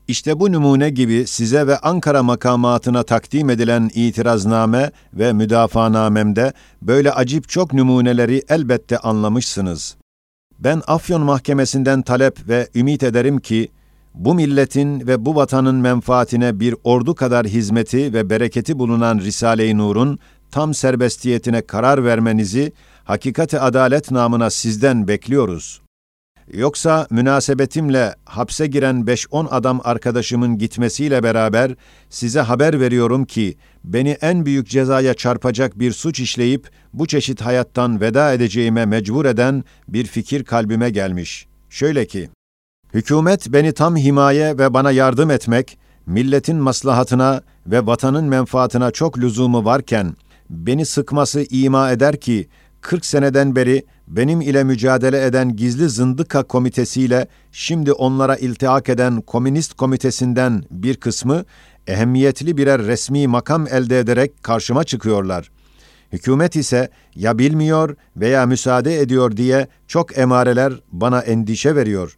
İşte 0.07 0.39
bu 0.39 0.51
numune 0.51 0.89
gibi 0.89 1.27
size 1.27 1.67
ve 1.67 1.77
Ankara 1.77 2.23
makamatına 2.23 3.03
takdim 3.03 3.49
edilen 3.49 3.91
itirazname 3.93 4.91
ve 5.13 5.33
müdafaanamemde 5.33 6.53
böyle 6.81 7.11
acip 7.11 7.49
çok 7.49 7.73
numuneleri 7.73 8.43
elbette 8.49 8.97
anlamışsınız. 8.97 9.95
Ben 10.59 10.81
Afyon 10.87 11.21
Mahkemesi'nden 11.21 12.01
talep 12.01 12.49
ve 12.49 12.67
ümit 12.75 13.03
ederim 13.03 13.39
ki, 13.39 13.71
bu 14.13 14.33
milletin 14.33 15.07
ve 15.07 15.25
bu 15.25 15.35
vatanın 15.35 15.75
menfaatine 15.75 16.59
bir 16.59 16.75
ordu 16.83 17.15
kadar 17.15 17.47
hizmeti 17.47 18.13
ve 18.13 18.29
bereketi 18.29 18.79
bulunan 18.79 19.19
Risale-i 19.19 19.77
Nur'un 19.77 20.19
tam 20.51 20.73
serbestiyetine 20.73 21.61
karar 21.61 22.05
vermenizi 22.05 22.71
hakikati 23.03 23.59
adalet 23.59 24.11
namına 24.11 24.49
sizden 24.49 25.07
bekliyoruz.'' 25.07 25.84
Yoksa 26.53 27.07
münasebetimle 27.09 28.15
hapse 28.25 28.67
giren 28.67 28.95
5-10 28.95 29.47
adam 29.47 29.81
arkadaşımın 29.83 30.57
gitmesiyle 30.57 31.23
beraber 31.23 31.75
size 32.09 32.39
haber 32.39 32.79
veriyorum 32.79 33.25
ki 33.25 33.57
beni 33.83 34.09
en 34.09 34.45
büyük 34.45 34.67
cezaya 34.67 35.13
çarpacak 35.13 35.79
bir 35.79 35.91
suç 35.91 36.19
işleyip 36.19 36.69
bu 36.93 37.07
çeşit 37.07 37.41
hayattan 37.41 38.01
veda 38.01 38.33
edeceğime 38.33 38.85
mecbur 38.85 39.25
eden 39.25 39.63
bir 39.87 40.05
fikir 40.05 40.43
kalbime 40.43 40.89
gelmiş. 40.89 41.47
Şöyle 41.69 42.05
ki, 42.07 42.29
hükümet 42.93 43.47
beni 43.49 43.73
tam 43.73 43.97
himaye 43.97 44.57
ve 44.57 44.73
bana 44.73 44.91
yardım 44.91 45.31
etmek, 45.31 45.77
milletin 46.05 46.57
maslahatına 46.57 47.41
ve 47.67 47.85
vatanın 47.85 48.25
menfaatine 48.25 48.91
çok 48.91 49.19
lüzumu 49.19 49.65
varken, 49.65 50.15
beni 50.49 50.85
sıkması 50.85 51.45
ima 51.49 51.91
eder 51.91 52.19
ki, 52.19 52.47
40 52.85 53.05
seneden 53.05 53.55
beri 53.55 53.85
benim 54.07 54.41
ile 54.41 54.63
mücadele 54.63 55.25
eden 55.25 55.55
gizli 55.55 55.89
zındıka 55.89 56.43
komitesiyle 56.43 57.27
şimdi 57.51 57.91
onlara 57.91 58.35
iltihak 58.35 58.89
eden 58.89 59.21
komünist 59.21 59.73
komitesinden 59.73 60.63
bir 60.71 60.95
kısmı 60.95 61.45
ehemmiyetli 61.87 62.57
birer 62.57 62.81
resmi 62.81 63.27
makam 63.27 63.67
elde 63.67 63.99
ederek 63.99 64.43
karşıma 64.43 64.83
çıkıyorlar. 64.83 65.51
Hükümet 66.13 66.55
ise 66.55 66.89
ya 67.15 67.37
bilmiyor 67.37 67.95
veya 68.17 68.45
müsaade 68.45 68.99
ediyor 68.99 69.37
diye 69.37 69.67
çok 69.87 70.17
emareler 70.17 70.73
bana 70.91 71.19
endişe 71.21 71.75
veriyor. 71.75 72.17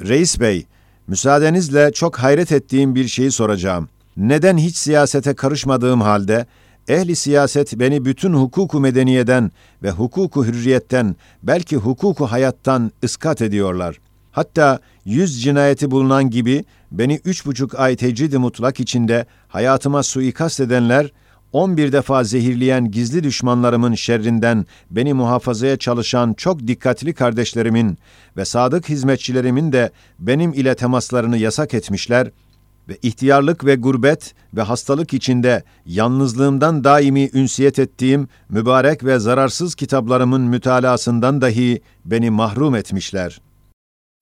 Reis 0.00 0.40
Bey, 0.40 0.66
müsaadenizle 1.06 1.92
çok 1.92 2.18
hayret 2.18 2.52
ettiğim 2.52 2.94
bir 2.94 3.08
şeyi 3.08 3.30
soracağım. 3.30 3.88
Neden 4.16 4.56
hiç 4.56 4.76
siyasete 4.76 5.34
karışmadığım 5.34 6.00
halde 6.00 6.46
Ehli 6.88 7.16
siyaset 7.16 7.78
beni 7.78 8.04
bütün 8.04 8.32
hukuku 8.32 8.80
medeniyeden 8.80 9.50
ve 9.82 9.90
hukuku 9.90 10.46
hürriyetten, 10.46 11.16
belki 11.42 11.76
hukuku 11.76 12.26
hayattan 12.26 12.90
ıskat 13.04 13.42
ediyorlar. 13.42 13.96
Hatta 14.32 14.78
yüz 15.04 15.42
cinayeti 15.42 15.90
bulunan 15.90 16.30
gibi 16.30 16.64
beni 16.92 17.20
üç 17.24 17.46
buçuk 17.46 17.80
ay 17.80 17.96
tecridi 17.96 18.38
mutlak 18.38 18.80
içinde 18.80 19.26
hayatıma 19.48 20.02
suikast 20.02 20.60
edenler, 20.60 21.12
on 21.52 21.76
bir 21.76 21.92
defa 21.92 22.24
zehirleyen 22.24 22.90
gizli 22.90 23.24
düşmanlarımın 23.24 23.94
şerrinden 23.94 24.66
beni 24.90 25.14
muhafazaya 25.14 25.76
çalışan 25.76 26.32
çok 26.32 26.66
dikkatli 26.66 27.14
kardeşlerimin 27.14 27.98
ve 28.36 28.44
sadık 28.44 28.88
hizmetçilerimin 28.88 29.72
de 29.72 29.90
benim 30.18 30.52
ile 30.52 30.74
temaslarını 30.74 31.38
yasak 31.38 31.74
etmişler.'' 31.74 32.45
Ve 32.88 32.98
ihtiyarlık 33.02 33.64
ve 33.64 33.74
gurbet 33.74 34.34
ve 34.54 34.62
hastalık 34.62 35.14
içinde 35.14 35.62
yalnızlığımdan 35.86 36.84
daimi 36.84 37.30
ünsiyet 37.34 37.78
ettiğim 37.78 38.28
mübarek 38.48 39.04
ve 39.04 39.18
zararsız 39.18 39.74
kitaplarımın 39.74 40.42
mütalasından 40.42 41.40
dahi 41.40 41.80
beni 42.04 42.30
mahrum 42.30 42.74
etmişler. 42.74 43.40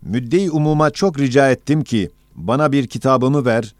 Müdde-i 0.02 0.50
umuma 0.50 0.90
çok 0.90 1.18
rica 1.18 1.50
ettim 1.50 1.84
ki, 1.84 2.10
bana 2.34 2.72
bir 2.72 2.86
kitabımı 2.86 3.44
ver, 3.44 3.74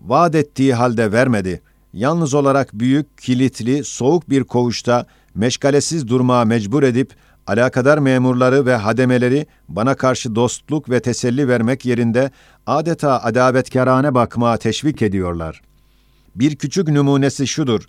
vaat 0.00 0.34
ettiği 0.34 0.74
halde 0.74 1.12
vermedi. 1.12 1.62
Yalnız 1.92 2.34
olarak 2.34 2.72
büyük, 2.72 3.18
kilitli, 3.18 3.84
soğuk 3.84 4.30
bir 4.30 4.44
koğuşta 4.44 5.06
meşgalesiz 5.34 6.08
durmaya 6.08 6.44
mecbur 6.44 6.82
edip, 6.82 7.14
alakadar 7.46 7.98
memurları 7.98 8.66
ve 8.66 8.74
hademeleri 8.74 9.46
bana 9.68 9.94
karşı 9.94 10.34
dostluk 10.34 10.90
ve 10.90 11.00
teselli 11.00 11.48
vermek 11.48 11.84
yerinde 11.84 12.30
adeta 12.66 13.22
adavetkarane 13.22 14.14
bakmaya 14.14 14.56
teşvik 14.56 15.02
ediyorlar. 15.02 15.62
Bir 16.34 16.56
küçük 16.56 16.88
numunesi 16.88 17.46
şudur. 17.46 17.88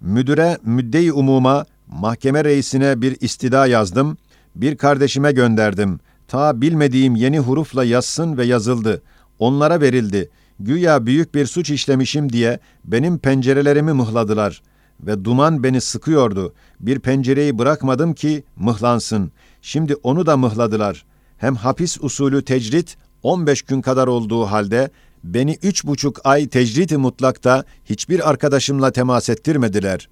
Müdüre, 0.00 0.58
müdde-i 0.64 1.12
umuma, 1.12 1.64
mahkeme 1.86 2.44
reisine 2.44 3.02
bir 3.02 3.16
istida 3.20 3.66
yazdım, 3.66 4.16
bir 4.54 4.76
kardeşime 4.76 5.32
gönderdim. 5.32 6.00
Ta 6.28 6.60
bilmediğim 6.60 7.16
yeni 7.16 7.38
hurufla 7.38 7.84
yazsın 7.84 8.36
ve 8.36 8.44
yazıldı. 8.44 9.02
Onlara 9.38 9.80
verildi. 9.80 10.30
Güya 10.60 11.06
büyük 11.06 11.34
bir 11.34 11.46
suç 11.46 11.70
işlemişim 11.70 12.32
diye 12.32 12.58
benim 12.84 13.18
pencerelerimi 13.18 13.92
mıhladılar 13.92 14.62
ve 15.06 15.24
duman 15.24 15.62
beni 15.62 15.80
sıkıyordu. 15.80 16.54
Bir 16.80 16.98
pencereyi 16.98 17.58
bırakmadım 17.58 18.14
ki 18.14 18.44
mıhlansın. 18.56 19.32
Şimdi 19.62 19.94
onu 19.94 20.26
da 20.26 20.36
mıhladılar. 20.36 21.04
Hem 21.38 21.54
hapis 21.54 21.98
usulü 22.00 22.44
tecrit 22.44 22.96
15 23.22 23.62
gün 23.62 23.80
kadar 23.80 24.06
olduğu 24.06 24.44
halde 24.44 24.90
beni 25.24 25.58
üç 25.62 25.84
buçuk 25.84 26.20
ay 26.24 26.48
tecrit-i 26.48 26.96
mutlakta 26.96 27.64
hiçbir 27.84 28.30
arkadaşımla 28.30 28.90
temas 28.90 29.28
ettirmediler. 29.28 30.08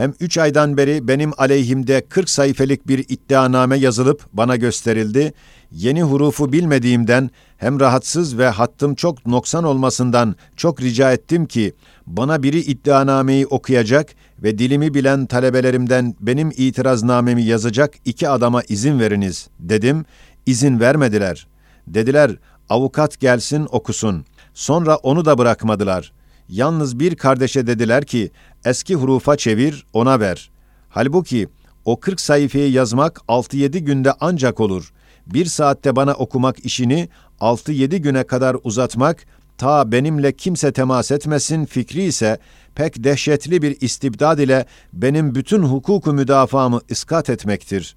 Hem 0.00 0.14
üç 0.20 0.38
aydan 0.38 0.76
beri 0.76 1.08
benim 1.08 1.32
aleyhimde 1.38 2.00
40 2.08 2.30
sayfelik 2.30 2.88
bir 2.88 2.98
iddianame 3.08 3.76
yazılıp 3.76 4.24
bana 4.32 4.56
gösterildi. 4.56 5.32
Yeni 5.72 6.02
hurufu 6.02 6.52
bilmediğimden 6.52 7.30
hem 7.56 7.80
rahatsız 7.80 8.38
ve 8.38 8.48
hattım 8.48 8.94
çok 8.94 9.26
noksan 9.26 9.64
olmasından 9.64 10.36
çok 10.56 10.80
rica 10.80 11.12
ettim 11.12 11.46
ki 11.46 11.72
bana 12.06 12.42
biri 12.42 12.58
iddianameyi 12.58 13.46
okuyacak 13.46 14.08
ve 14.42 14.58
dilimi 14.58 14.94
bilen 14.94 15.26
talebelerimden 15.26 16.14
benim 16.20 16.52
itiraznamemi 16.56 17.42
yazacak 17.42 17.94
iki 18.04 18.28
adama 18.28 18.62
izin 18.68 19.00
veriniz 19.00 19.48
dedim. 19.58 20.04
İzin 20.46 20.80
vermediler. 20.80 21.46
Dediler 21.86 22.30
avukat 22.68 23.20
gelsin 23.20 23.66
okusun. 23.70 24.24
Sonra 24.54 24.96
onu 24.96 25.24
da 25.24 25.38
bırakmadılar. 25.38 26.12
Yalnız 26.50 26.98
bir 26.98 27.14
kardeşe 27.14 27.66
dediler 27.66 28.04
ki 28.04 28.30
eski 28.64 28.94
hurufa 28.94 29.36
çevir 29.36 29.86
ona 29.92 30.20
ver. 30.20 30.50
Halbuki 30.88 31.48
o 31.84 32.00
40 32.00 32.20
sayfayı 32.20 32.70
yazmak 32.70 33.20
6-7 33.28 33.78
günde 33.78 34.12
ancak 34.20 34.60
olur. 34.60 34.92
Bir 35.26 35.46
saatte 35.46 35.96
bana 35.96 36.12
okumak 36.12 36.64
işini 36.64 37.08
6-7 37.40 37.96
güne 37.96 38.24
kadar 38.24 38.56
uzatmak 38.64 39.26
ta 39.58 39.92
benimle 39.92 40.32
kimse 40.32 40.72
temas 40.72 41.10
etmesin 41.10 41.64
fikri 41.64 42.02
ise 42.02 42.38
pek 42.74 43.04
dehşetli 43.04 43.62
bir 43.62 43.80
istibdad 43.80 44.38
ile 44.38 44.66
benim 44.92 45.34
bütün 45.34 45.62
hukuku 45.62 46.12
müdafaamı 46.12 46.80
iskat 46.88 47.30
etmektir. 47.30 47.96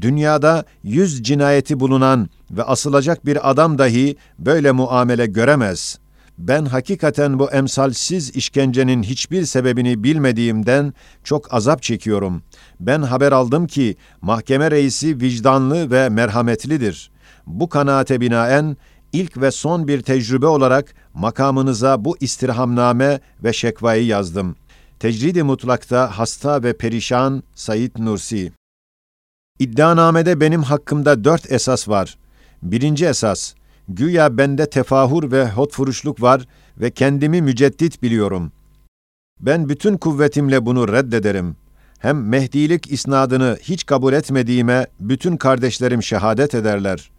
Dünyada 0.00 0.64
yüz 0.82 1.22
cinayeti 1.22 1.80
bulunan 1.80 2.28
ve 2.50 2.62
asılacak 2.62 3.26
bir 3.26 3.50
adam 3.50 3.78
dahi 3.78 4.16
böyle 4.38 4.72
muamele 4.72 5.26
göremez. 5.26 5.98
Ben 6.38 6.64
hakikaten 6.64 7.38
bu 7.38 7.50
emsalsiz 7.50 8.36
işkencenin 8.36 9.02
hiçbir 9.02 9.44
sebebini 9.44 10.04
bilmediğimden 10.04 10.94
çok 11.24 11.54
azap 11.54 11.82
çekiyorum. 11.82 12.42
Ben 12.80 13.02
haber 13.02 13.32
aldım 13.32 13.66
ki 13.66 13.96
mahkeme 14.20 14.70
reisi 14.70 15.20
vicdanlı 15.20 15.90
ve 15.90 16.08
merhametlidir. 16.08 17.10
Bu 17.46 17.68
kanaate 17.68 18.20
binaen 18.20 18.76
ilk 19.12 19.40
ve 19.40 19.50
son 19.50 19.88
bir 19.88 20.02
tecrübe 20.02 20.46
olarak 20.46 20.94
makamınıza 21.14 22.04
bu 22.04 22.16
istirhamname 22.20 23.20
ve 23.44 23.52
şekvayı 23.52 24.06
yazdım. 24.06 24.56
Tecridi 24.98 25.42
mutlakta 25.42 26.18
hasta 26.18 26.62
ve 26.62 26.76
perişan 26.76 27.42
Said 27.54 27.92
Nursi. 27.98 28.52
İddianamede 29.58 30.40
benim 30.40 30.62
hakkımda 30.62 31.24
dört 31.24 31.52
esas 31.52 31.88
var. 31.88 32.18
Birinci 32.62 33.06
esas, 33.06 33.54
güya 33.88 34.38
bende 34.38 34.70
tefahur 34.70 35.32
ve 35.32 35.50
hotfuruşluk 35.50 36.22
var 36.22 36.46
ve 36.80 36.90
kendimi 36.90 37.42
müceddit 37.42 38.02
biliyorum. 38.02 38.52
Ben 39.40 39.68
bütün 39.68 39.96
kuvvetimle 39.96 40.66
bunu 40.66 40.92
reddederim. 40.92 41.56
Hem 41.98 42.28
Mehdilik 42.28 42.92
isnadını 42.92 43.58
hiç 43.62 43.86
kabul 43.86 44.12
etmediğime 44.12 44.86
bütün 45.00 45.36
kardeşlerim 45.36 46.02
şehadet 46.02 46.54
ederler. 46.54 47.10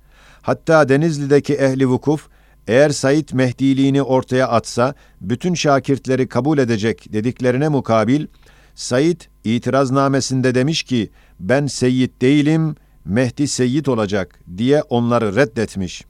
Hatta 0.42 0.90
Denizli'deki 0.90 1.54
ehli 1.54 1.88
vukuf, 1.88 2.28
eğer 2.68 2.90
Said 2.90 3.30
Mehdiliğini 3.34 4.02
ortaya 4.02 4.48
atsa, 4.48 4.94
bütün 5.22 5.54
şakirtleri 5.54 6.28
kabul 6.28 6.58
edecek 6.58 7.14
dediklerine 7.14 7.70
mukabil, 7.70 8.28
Said 8.76 9.22
itiraznamesinde 9.44 10.56
demiş 10.56 10.84
ki, 10.84 11.10
ben 11.40 11.68
seyyid 11.68 12.22
değilim, 12.22 12.76
Mehdi 13.06 13.48
seyyid 13.48 13.86
olacak 13.86 14.40
diye 14.58 14.82
onları 14.82 15.36
reddetmiş. 15.36 16.06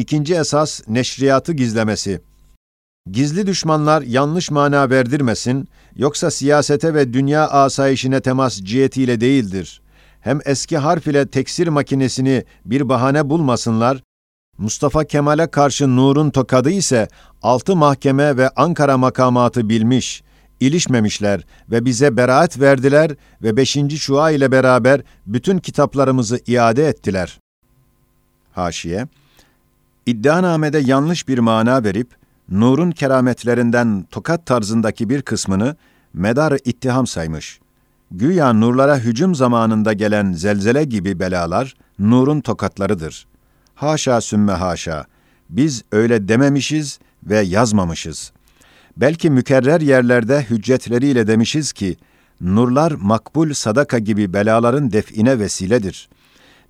İkinci 0.00 0.34
esas 0.34 0.80
neşriyatı 0.88 1.52
gizlemesi. 1.52 2.20
Gizli 3.10 3.46
düşmanlar 3.46 4.02
yanlış 4.02 4.50
mana 4.50 4.90
verdirmesin, 4.90 5.68
yoksa 5.96 6.30
siyasete 6.30 6.94
ve 6.94 7.12
dünya 7.12 7.48
asayişine 7.48 8.20
temas 8.20 8.60
cihetiyle 8.60 9.20
değildir. 9.20 9.82
Hem 10.20 10.40
eski 10.44 10.78
harf 10.78 11.06
ile 11.06 11.26
teksir 11.28 11.68
makinesini 11.68 12.44
bir 12.64 12.88
bahane 12.88 13.30
bulmasınlar, 13.30 14.02
Mustafa 14.58 15.04
Kemal'e 15.04 15.46
karşı 15.46 15.96
Nur'un 15.96 16.30
tokadı 16.30 16.70
ise 16.70 17.08
altı 17.42 17.76
mahkeme 17.76 18.36
ve 18.36 18.48
Ankara 18.48 18.98
makamatı 18.98 19.68
bilmiş, 19.68 20.22
ilişmemişler 20.60 21.46
ve 21.70 21.84
bize 21.84 22.16
beraat 22.16 22.60
verdiler 22.60 23.10
ve 23.42 23.56
beşinci 23.56 23.98
şua 23.98 24.30
ile 24.30 24.52
beraber 24.52 25.00
bütün 25.26 25.58
kitaplarımızı 25.58 26.40
iade 26.46 26.88
ettiler. 26.88 27.38
Haşiye, 28.52 29.06
İddianamede 30.06 30.78
yanlış 30.78 31.28
bir 31.28 31.38
mana 31.38 31.84
verip, 31.84 32.08
Nur'un 32.50 32.90
kerametlerinden 32.90 34.06
tokat 34.10 34.46
tarzındaki 34.46 35.08
bir 35.08 35.22
kısmını 35.22 35.76
medar 36.14 36.58
ittiham 36.64 37.06
saymış. 37.06 37.60
Güya 38.10 38.52
nurlara 38.52 38.98
hücum 38.98 39.34
zamanında 39.34 39.92
gelen 39.92 40.32
zelzele 40.32 40.84
gibi 40.84 41.20
belalar, 41.20 41.74
Nur'un 41.98 42.40
tokatlarıdır. 42.40 43.26
Haşa 43.74 44.20
sümme 44.20 44.52
haşa, 44.52 45.04
biz 45.50 45.82
öyle 45.92 46.28
dememişiz 46.28 46.98
ve 47.24 47.40
yazmamışız. 47.40 48.32
Belki 48.96 49.30
mükerrer 49.30 49.80
yerlerde 49.80 50.42
hüccetleriyle 50.42 51.26
demişiz 51.26 51.72
ki, 51.72 51.96
nurlar 52.40 52.92
makbul 52.92 53.52
sadaka 53.52 53.98
gibi 53.98 54.32
belaların 54.32 54.92
define 54.92 55.38
vesiledir. 55.38 56.08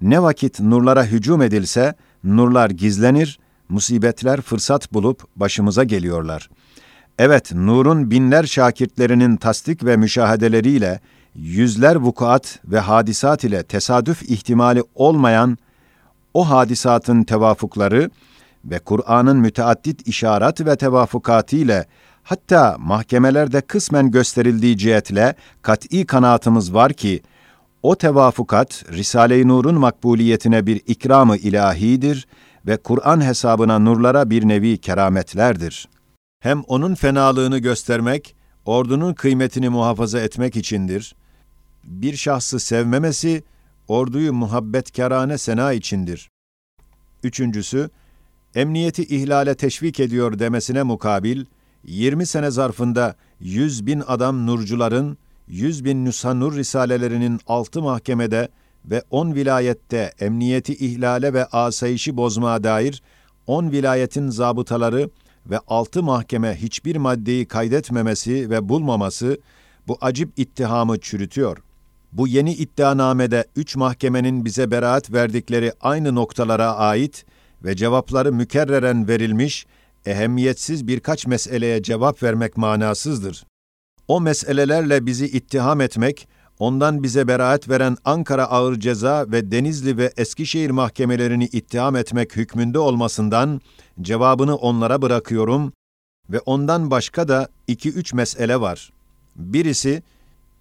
Ne 0.03 0.23
vakit 0.23 0.61
nurlara 0.61 1.05
hücum 1.05 1.43
edilse, 1.43 1.95
nurlar 2.25 2.71
gizlenir, 2.71 3.39
musibetler 3.69 4.41
fırsat 4.41 4.93
bulup 4.93 5.23
başımıza 5.37 5.85
geliyorlar. 5.85 6.51
Evet, 7.19 7.53
nurun 7.55 8.11
binler 8.11 8.45
şakirtlerinin 8.45 9.37
tasdik 9.37 9.85
ve 9.85 9.97
müşahedeleriyle, 9.97 11.01
yüzler 11.35 11.97
vukuat 11.97 12.61
ve 12.65 12.79
hadisat 12.79 13.45
ile 13.45 13.63
tesadüf 13.63 14.23
ihtimali 14.23 14.83
olmayan 14.95 15.59
o 16.35 16.51
hadisatın 16.51 17.23
tevafukları 17.23 18.11
ve 18.65 18.79
Kur'an'ın 18.79 19.37
müteaddit 19.37 20.09
işaret 20.09 20.67
ve 20.67 20.77
tevafukatı 20.77 21.57
ile 21.57 21.87
hatta 22.23 22.77
mahkemelerde 22.79 23.61
kısmen 23.61 24.11
gösterildiği 24.11 24.79
cihetle 24.79 25.35
kat'i 25.63 26.07
kanaatımız 26.07 26.75
var 26.75 26.93
ki, 26.93 27.23
o 27.83 27.97
tevafukat, 27.97 28.85
Risale-i 28.93 29.49
Nur'un 29.49 29.75
makbuliyetine 29.75 30.67
bir 30.67 30.81
ikramı 30.87 31.37
ilahidir 31.37 32.27
ve 32.67 32.77
Kur'an 32.77 33.25
hesabına 33.25 33.79
nurlara 33.79 34.31
bir 34.31 34.49
nevi 34.49 34.79
kerametlerdir. 34.79 35.89
Hem 36.41 36.63
onun 36.63 36.95
fenalığını 36.95 37.59
göstermek, 37.59 38.37
ordunun 38.65 39.15
kıymetini 39.15 39.69
muhafaza 39.69 40.21
etmek 40.21 40.57
içindir. 40.57 41.15
Bir 41.85 42.17
şahsı 42.17 42.61
sevmemesi, 42.61 43.43
orduyu 43.89 44.33
muhabbetkarane 44.33 45.39
sena 45.39 45.73
içindir. 45.73 46.31
Üçüncüsü, 47.23 47.91
emniyeti 48.55 49.03
ihlale 49.03 49.55
teşvik 49.55 50.01
ediyor 50.01 50.39
demesine 50.39 50.83
mukabil, 50.83 51.45
20 51.85 52.27
sene 52.27 52.51
zarfında 52.51 53.15
100 53.41 53.87
bin 53.87 54.03
adam 54.07 54.47
nurcuların, 54.47 55.19
100 55.51 55.85
bin 55.85 56.05
nüsha 56.05 56.35
nur 56.35 56.57
risalelerinin 56.57 57.41
altı 57.47 57.83
mahkemede 57.83 58.49
ve 58.85 59.03
10 59.11 59.35
vilayette 59.35 60.13
emniyeti 60.21 60.75
ihlale 60.75 61.35
ve 61.35 61.45
asayişi 61.45 62.17
bozmaya 62.17 62.65
dair 62.65 63.03
10 63.47 63.71
vilayetin 63.71 64.29
zabıtaları 64.29 65.11
ve 65.47 65.59
6 65.69 66.03
mahkeme 66.03 66.57
hiçbir 66.57 66.97
maddeyi 66.97 67.47
kaydetmemesi 67.47 68.51
ve 68.51 68.69
bulmaması 68.69 69.39
bu 69.89 69.99
acip 70.01 70.33
ittihamı 70.37 71.01
çürütüyor. 71.01 71.59
Bu 72.13 72.29
yeni 72.29 72.53
iddianamede 72.53 73.45
üç 73.57 73.77
mahkemenin 73.77 74.45
bize 74.45 74.71
beraat 74.71 75.13
verdikleri 75.13 75.73
aynı 75.81 76.15
noktalara 76.15 76.75
ait 76.75 77.25
ve 77.65 77.77
cevapları 77.77 78.33
mükerreren 78.33 79.09
verilmiş, 79.09 79.67
ehemmiyetsiz 80.07 80.87
birkaç 80.87 81.27
meseleye 81.27 81.83
cevap 81.83 82.23
vermek 82.23 82.57
manasızdır. 82.57 83.50
O 84.11 84.21
meselelerle 84.21 85.07
bizi 85.07 85.27
ittiham 85.27 85.81
etmek, 85.81 86.29
ondan 86.59 87.03
bize 87.03 87.29
beraat 87.29 87.69
veren 87.69 87.97
Ankara 88.05 88.45
Ağır 88.45 88.81
Ceza 88.81 89.27
ve 89.29 89.51
Denizli 89.51 89.97
ve 89.97 90.13
Eskişehir 90.17 90.71
mahkemelerini 90.71 91.45
ittiham 91.45 91.97
etmek 91.97 92.37
hükmünde 92.37 92.79
olmasından 92.79 93.61
cevabını 94.01 94.57
onlara 94.57 95.03
bırakıyorum 95.03 95.73
ve 96.31 96.41
ondan 96.41 96.91
başka 96.91 97.29
da 97.29 97.49
iki 97.67 97.89
üç 97.89 98.13
mesele 98.13 98.61
var. 98.61 98.93
Birisi, 99.37 100.03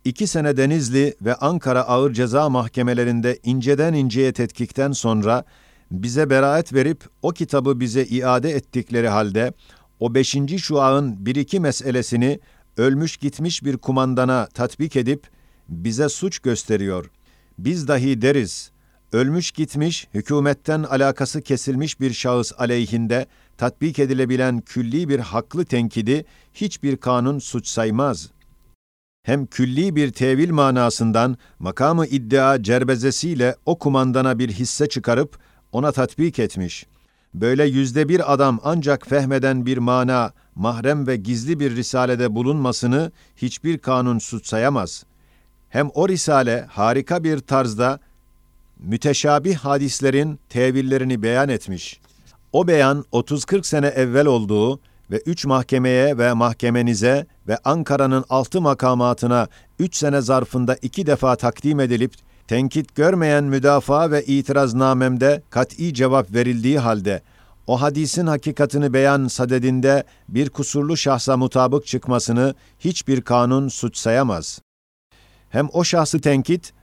iki 0.05 0.27
sene 0.27 0.57
Denizli 0.57 1.15
ve 1.21 1.35
Ankara 1.35 1.81
Ağır 1.81 2.13
Ceza 2.13 2.49
mahkemelerinde 2.49 3.39
inceden 3.43 3.93
inceye 3.93 4.33
tetkikten 4.33 4.91
sonra 4.91 5.43
bize 5.91 6.29
beraat 6.29 6.73
verip 6.73 7.03
o 7.21 7.29
kitabı 7.29 7.79
bize 7.79 8.03
iade 8.03 8.49
ettikleri 8.49 9.09
halde 9.09 9.53
o 9.99 10.15
beşinci 10.15 10.59
şuağın 10.59 11.25
bir 11.25 11.35
iki 11.35 11.59
meselesini 11.59 12.39
ölmüş 12.79 13.17
gitmiş 13.17 13.63
bir 13.63 13.77
kumandana 13.77 14.47
tatbik 14.53 14.95
edip 14.95 15.27
bize 15.69 16.09
suç 16.09 16.39
gösteriyor. 16.39 17.11
Biz 17.57 17.87
dahi 17.87 18.21
deriz, 18.21 18.71
ölmüş 19.13 19.51
gitmiş, 19.51 20.07
hükümetten 20.13 20.83
alakası 20.83 21.41
kesilmiş 21.41 21.99
bir 21.99 22.13
şahıs 22.13 22.51
aleyhinde 22.57 23.25
tatbik 23.57 23.99
edilebilen 23.99 24.61
külli 24.61 25.09
bir 25.09 25.19
haklı 25.19 25.65
tenkidi 25.65 26.25
hiçbir 26.53 26.97
kanun 26.97 27.39
suç 27.39 27.67
saymaz. 27.67 28.29
Hem 29.23 29.45
külli 29.45 29.95
bir 29.95 30.11
tevil 30.11 30.49
manasından 30.49 31.37
makamı 31.59 32.05
iddia 32.05 32.63
cerbezesiyle 32.63 33.55
o 33.65 33.79
kumandana 33.79 34.39
bir 34.39 34.49
hisse 34.49 34.89
çıkarıp 34.89 35.39
ona 35.71 35.91
tatbik 35.91 36.39
etmiş. 36.39 36.85
Böyle 37.33 37.65
yüzde 37.65 38.09
bir 38.09 38.33
adam 38.33 38.59
ancak 38.63 39.07
fehmeden 39.07 39.65
bir 39.65 39.77
mana, 39.77 40.31
mahrem 40.55 41.07
ve 41.07 41.15
gizli 41.15 41.59
bir 41.59 41.75
risalede 41.75 42.35
bulunmasını 42.35 43.11
hiçbir 43.37 43.77
kanun 43.77 44.19
suç 44.19 44.47
sayamaz. 44.47 45.03
Hem 45.69 45.89
o 45.93 46.09
risale 46.09 46.65
harika 46.69 47.23
bir 47.23 47.39
tarzda 47.39 47.99
müteşabih 48.79 49.55
hadislerin 49.55 50.39
tevillerini 50.49 51.23
beyan 51.23 51.49
etmiş. 51.49 51.99
O 52.53 52.67
beyan 52.67 53.05
30-40 53.13 53.63
sene 53.63 53.87
evvel 53.87 54.25
olduğu 54.25 54.79
ve 55.11 55.21
üç 55.25 55.45
mahkemeye 55.45 56.17
ve 56.17 56.33
mahkemenize 56.33 57.25
ve 57.47 57.57
Ankara'nın 57.63 58.25
altı 58.29 58.61
makamatına 58.61 59.47
üç 59.79 59.95
sene 59.95 60.21
zarfında 60.21 60.75
iki 60.81 61.05
defa 61.07 61.35
takdim 61.35 61.79
edilip 61.79 62.13
tenkit 62.49 62.95
görmeyen 62.95 63.43
müdafaa 63.43 64.11
ve 64.11 64.23
itiraznamemde 64.25 65.43
kat'i 65.49 65.93
cevap 65.93 66.33
verildiği 66.33 66.79
halde 66.79 67.21
o 67.67 67.81
hadisin 67.81 68.27
hakikatini 68.27 68.93
beyan 68.93 69.27
sadedinde 69.27 70.03
bir 70.29 70.49
kusurlu 70.49 70.97
şahsa 70.97 71.37
mutabık 71.37 71.85
çıkmasını 71.85 72.55
hiçbir 72.79 73.21
kanun 73.21 73.67
suç 73.67 73.97
sayamaz. 73.97 74.61
Hem 75.49 75.67
o 75.73 75.83
şahsı 75.83 76.21
tenkit, 76.21 76.73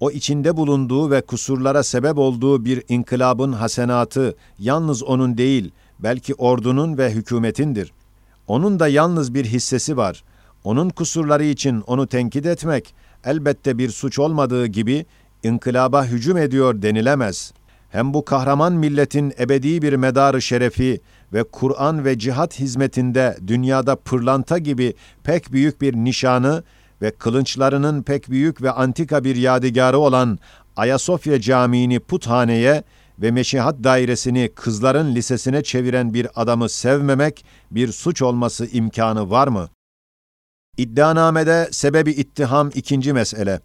o 0.00 0.10
içinde 0.10 0.56
bulunduğu 0.56 1.10
ve 1.10 1.20
kusurlara 1.20 1.82
sebep 1.82 2.18
olduğu 2.18 2.64
bir 2.64 2.82
inkılabın 2.88 3.52
hasenatı 3.52 4.36
yalnız 4.58 5.02
onun 5.02 5.38
değil, 5.38 5.70
belki 5.98 6.34
ordunun 6.34 6.98
ve 6.98 7.10
hükümetindir. 7.10 7.92
Onun 8.46 8.80
da 8.80 8.88
yalnız 8.88 9.34
bir 9.34 9.44
hissesi 9.44 9.96
var. 9.96 10.24
Onun 10.64 10.90
kusurları 10.90 11.44
için 11.44 11.80
onu 11.80 12.06
tenkit 12.06 12.46
etmek 12.46 12.94
elbette 13.26 13.78
bir 13.78 13.90
suç 13.90 14.18
olmadığı 14.18 14.66
gibi 14.66 15.06
inkılaba 15.42 16.04
hücum 16.04 16.36
ediyor 16.36 16.82
denilemez. 16.82 17.52
hem 17.90 18.14
bu 18.14 18.24
kahraman 18.24 18.72
milletin 18.72 19.32
ebedi 19.38 19.82
bir 19.82 19.92
medarı 19.92 20.42
şerefi 20.42 21.00
ve 21.32 21.42
Kur'an 21.42 22.04
ve 22.04 22.18
cihat 22.18 22.58
hizmetinde 22.58 23.36
dünyada 23.46 23.96
pırlanta 23.96 24.58
gibi 24.58 24.94
pek 25.24 25.52
büyük 25.52 25.80
bir 25.80 25.94
nişanı 25.94 26.62
ve 27.02 27.10
kılınçlarının 27.10 28.02
pek 28.02 28.30
büyük 28.30 28.62
ve 28.62 28.70
antika 28.70 29.24
bir 29.24 29.36
yadigarı 29.36 29.98
olan 29.98 30.38
Ayasofya 30.76 31.40
Camii'ni 31.40 32.00
puthaneye 32.00 32.82
ve 33.18 33.30
meşihat 33.30 33.84
dairesini 33.84 34.50
kızların 34.54 35.14
lisesine 35.14 35.62
çeviren 35.62 36.14
bir 36.14 36.28
adamı 36.36 36.68
sevmemek 36.68 37.44
bir 37.70 37.92
suç 37.92 38.22
olması 38.22 38.66
imkanı 38.66 39.30
var 39.30 39.48
mı? 39.48 39.68
İddianamede 40.76 41.68
sebebi 41.72 42.10
ittiham 42.10 42.70
ikinci 42.74 43.12
mesele. 43.12 43.60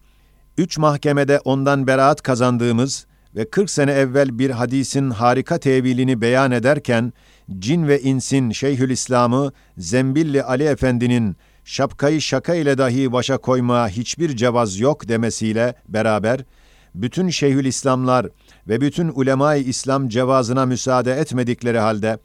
Üç 0.58 0.78
mahkemede 0.78 1.40
ondan 1.40 1.88
beraat 1.88 2.22
kazandığımız 2.22 3.06
ve 3.36 3.50
40 3.50 3.70
sene 3.70 3.92
evvel 3.92 4.40
bir 4.40 4.50
hadisin 4.50 5.10
harika 5.10 5.58
tevilini 5.58 6.22
beyan 6.22 6.52
ederken, 6.52 7.14
cin 7.60 7.88
ve 7.88 8.02
insin 8.02 8.52
Şeyhülislam'ı 8.52 9.52
Zembilli 9.78 10.44
Ali 10.44 10.64
Efendi'nin 10.64 11.36
şapkayı 11.66 12.22
şaka 12.22 12.56
ile 12.56 12.78
dahi 12.78 13.12
başa 13.12 13.38
koymaya 13.38 13.88
hiçbir 13.88 14.36
cevaz 14.36 14.80
yok 14.80 15.08
demesiyle 15.08 15.76
beraber, 15.88 16.40
bütün 16.96 17.30
Şeyhülislamlar 17.30 18.28
ve 18.68 18.82
bütün 18.82 19.12
ulema-i 19.16 19.64
İslam 19.64 20.10
cevazına 20.10 20.66
müsaade 20.66 21.14
etmedikleri 21.14 21.80
halde, 21.80 22.18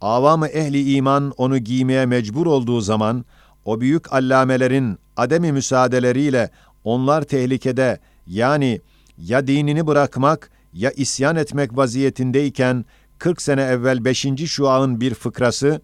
avam-ı 0.00 0.48
ehli 0.48 0.94
iman 0.94 1.32
onu 1.36 1.58
giymeye 1.58 2.06
mecbur 2.06 2.46
olduğu 2.46 2.80
zaman, 2.80 3.24
o 3.66 3.80
büyük 3.80 4.12
allamelerin 4.12 4.98
ademi 5.16 5.52
müsaadeleriyle 5.52 6.50
onlar 6.84 7.22
tehlikede 7.22 7.98
yani 8.26 8.80
ya 9.18 9.46
dinini 9.46 9.86
bırakmak 9.86 10.50
ya 10.72 10.90
isyan 10.90 11.36
etmek 11.36 11.76
vaziyetindeyken 11.76 12.84
40 13.18 13.42
sene 13.42 13.62
evvel 13.62 14.04
5. 14.04 14.26
şuağın 14.46 15.00
bir 15.00 15.14
fıkrası 15.14 15.80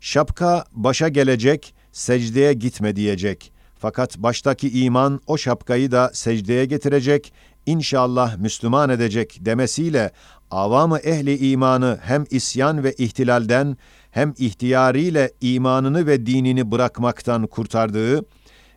şapka 0.00 0.64
başa 0.72 1.08
gelecek, 1.08 1.74
secdeye 1.92 2.52
gitme 2.52 2.96
diyecek. 2.96 3.52
Fakat 3.78 4.18
baştaki 4.18 4.84
iman 4.84 5.20
o 5.26 5.38
şapkayı 5.38 5.90
da 5.90 6.10
secdeye 6.14 6.64
getirecek, 6.64 7.32
inşallah 7.66 8.36
Müslüman 8.36 8.90
edecek 8.90 9.38
demesiyle 9.40 10.12
avamı 10.50 10.98
ehli 10.98 11.50
imanı 11.50 11.98
hem 12.02 12.24
isyan 12.30 12.84
ve 12.84 12.92
ihtilalden 12.92 13.76
hem 14.10 14.34
ihtiyariyle 14.38 15.30
imanını 15.40 16.06
ve 16.06 16.26
dinini 16.26 16.70
bırakmaktan 16.70 17.46
kurtardığı 17.46 18.24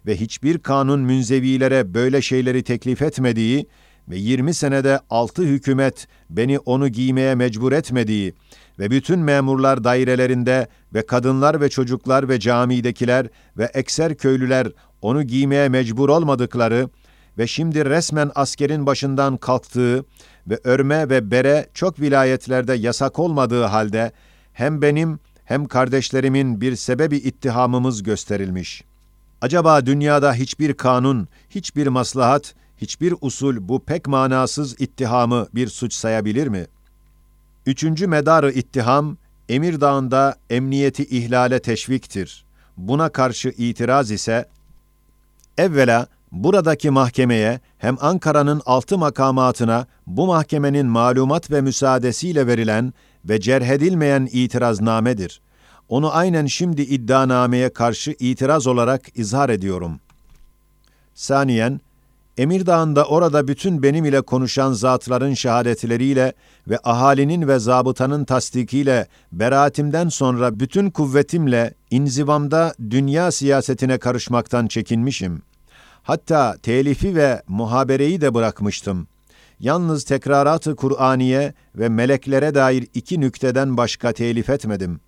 ve 0.06 0.16
hiçbir 0.16 0.60
kanun 0.60 1.00
münzevilere 1.00 1.94
böyle 1.94 2.22
şeyleri 2.22 2.64
teklif 2.64 3.02
etmediği 3.02 3.68
ve 4.10 4.18
20 4.18 4.54
senede 4.54 5.00
altı 5.10 5.42
hükümet 5.44 6.08
beni 6.30 6.60
onu 6.60 6.88
giymeye 6.88 7.36
mecbur 7.36 7.72
etmediği 7.72 8.34
ve 8.80 8.92
bütün 8.92 9.20
memurlar 9.20 9.84
dairelerinde 9.84 10.68
ve 10.94 11.06
kadınlar 11.06 11.62
ve 11.62 11.70
çocuklar 11.70 12.30
ve 12.30 12.40
camidekiler 12.40 13.28
ve 13.58 13.70
ekser 13.74 14.18
köylüler 14.18 14.68
onu 15.02 15.24
giymeye 15.24 15.70
mecbur 15.70 16.10
olmadıkları 16.10 16.90
ve 17.38 17.48
şimdi 17.48 17.86
resmen 17.86 18.32
askerin 18.36 18.86
başından 18.86 19.38
kalktığı 19.38 20.06
ve 20.48 20.60
örme 20.64 21.10
ve 21.10 21.32
bere 21.32 21.68
çok 21.74 22.00
vilayetlerde 22.00 22.74
yasak 22.74 23.20
olmadığı 23.20 23.64
halde 23.64 24.12
hem 24.54 24.82
benim 24.82 25.20
hem 25.46 25.66
kardeşlerimin 25.66 26.62
bir 26.62 26.76
sebebi 26.76 27.18
ittihamımız 27.18 28.04
gösterilmiş. 28.04 28.84
Acaba 29.42 29.86
dünyada 29.86 30.34
hiçbir 30.34 30.74
kanun, 30.74 31.28
hiçbir 31.50 31.88
maslahat, 31.88 32.56
hiçbir 32.78 33.14
usul 33.22 33.58
bu 33.60 33.80
pek 33.80 34.08
manasız 34.08 34.82
ittihamı 34.82 35.48
bir 35.56 35.68
suç 35.68 35.94
sayabilir 35.94 36.48
mi? 36.48 36.66
Üçüncü 37.66 38.08
medarı 38.08 38.52
ittiham, 38.52 39.18
Emir 39.50 39.82
Dağı'nda 39.82 40.36
emniyeti 40.50 41.04
ihlale 41.04 41.60
teşviktir. 41.60 42.46
Buna 42.78 43.10
karşı 43.10 43.50
itiraz 43.50 44.12
ise, 44.12 44.46
evvela 45.58 46.08
buradaki 46.32 46.90
mahkemeye 46.90 47.60
hem 47.78 47.98
Ankara'nın 48.02 48.62
altı 48.66 48.98
makamatına 48.98 49.88
bu 50.08 50.28
mahkemenin 50.28 50.86
malumat 50.86 51.52
ve 51.52 51.62
müsaadesiyle 51.62 52.48
verilen 52.48 52.94
ve 53.26 53.40
cerhedilmeyen 53.40 54.30
itiraznamedir. 54.32 55.42
Onu 55.90 56.16
aynen 56.16 56.46
şimdi 56.46 56.82
iddianameye 56.82 57.70
karşı 57.70 58.16
itiraz 58.20 58.68
olarak 58.68 59.18
izhar 59.18 59.50
ediyorum. 59.50 60.00
Saniyen, 61.16 61.82
Emirdağ'ında 62.38 63.06
orada 63.06 63.48
bütün 63.48 63.84
benim 63.84 64.06
ile 64.06 64.22
konuşan 64.22 64.74
zatların 64.74 65.34
şehadetleriyle 65.34 66.34
ve 66.68 66.80
ahalinin 66.84 67.48
ve 67.48 67.60
zabıtanın 67.60 68.26
tasdikiyle 68.26 69.08
beraatimden 69.32 70.10
sonra 70.10 70.60
bütün 70.60 70.90
kuvvetimle 70.90 71.74
inzivamda 71.92 72.74
dünya 72.90 73.32
siyasetine 73.32 73.98
karışmaktan 73.98 74.68
çekinmişim. 74.68 75.42
Hatta 76.04 76.58
telifi 76.64 77.16
ve 77.16 77.42
muhabereyi 77.48 78.22
de 78.22 78.34
bırakmıştım. 78.34 79.08
Yalnız 79.62 80.04
tekrarat-ı 80.04 80.76
Kur'aniye 80.76 81.54
ve 81.76 81.90
meleklere 81.90 82.56
dair 82.56 82.88
iki 82.94 83.22
nükteden 83.22 83.78
başka 83.78 84.14
telif 84.14 84.50
etmedim. 84.50 85.00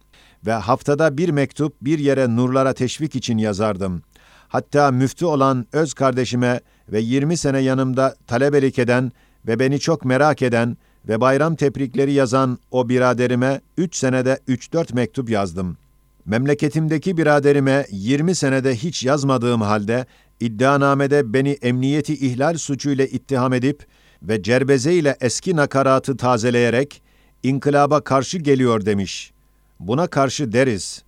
Ve 0.45 0.51
haftada 0.51 1.17
bir 1.17 1.29
mektup 1.29 1.73
bir 1.81 1.99
yere 1.99 2.35
nurlara 2.35 2.73
teşvik 2.73 3.15
için 3.15 3.37
yazardım. 3.37 4.01
Hatta 4.47 4.91
müftü 4.91 5.25
olan 5.25 5.65
öz 5.71 5.93
kardeşime 5.93 6.59
ve 6.91 6.99
20 6.99 7.37
sene 7.37 7.59
yanımda 7.59 8.15
talebelik 8.27 8.79
eden 8.79 9.11
ve 9.47 9.59
beni 9.59 9.79
çok 9.79 10.05
merak 10.05 10.41
eden 10.41 10.77
ve 11.07 11.21
bayram 11.21 11.55
tebrikleri 11.55 12.13
yazan 12.13 12.57
o 12.71 12.89
biraderime 12.89 13.61
3 13.77 13.95
senede 13.95 14.39
3-4 14.47 14.95
mektup 14.95 15.29
yazdım. 15.29 15.77
Memleketimdeki 16.25 17.17
biraderime 17.17 17.85
20 17.91 18.35
senede 18.35 18.75
hiç 18.75 19.03
yazmadığım 19.03 19.61
halde 19.61 20.05
iddianamede 20.39 21.33
beni 21.33 21.49
emniyeti 21.49 22.13
ihlal 22.13 22.57
suçuyla 22.57 23.05
ittiham 23.05 23.53
edip 23.53 23.85
ve 24.23 24.43
cerbeze 24.43 24.93
ile 24.93 25.17
eski 25.21 25.55
nakaratı 25.55 26.17
tazeleyerek 26.17 27.01
inkılaba 27.43 28.01
karşı 28.01 28.37
geliyor 28.37 28.85
demiş. 28.85 29.31
Buna 29.79 30.07
karşı 30.07 30.51
deriz. 30.51 31.03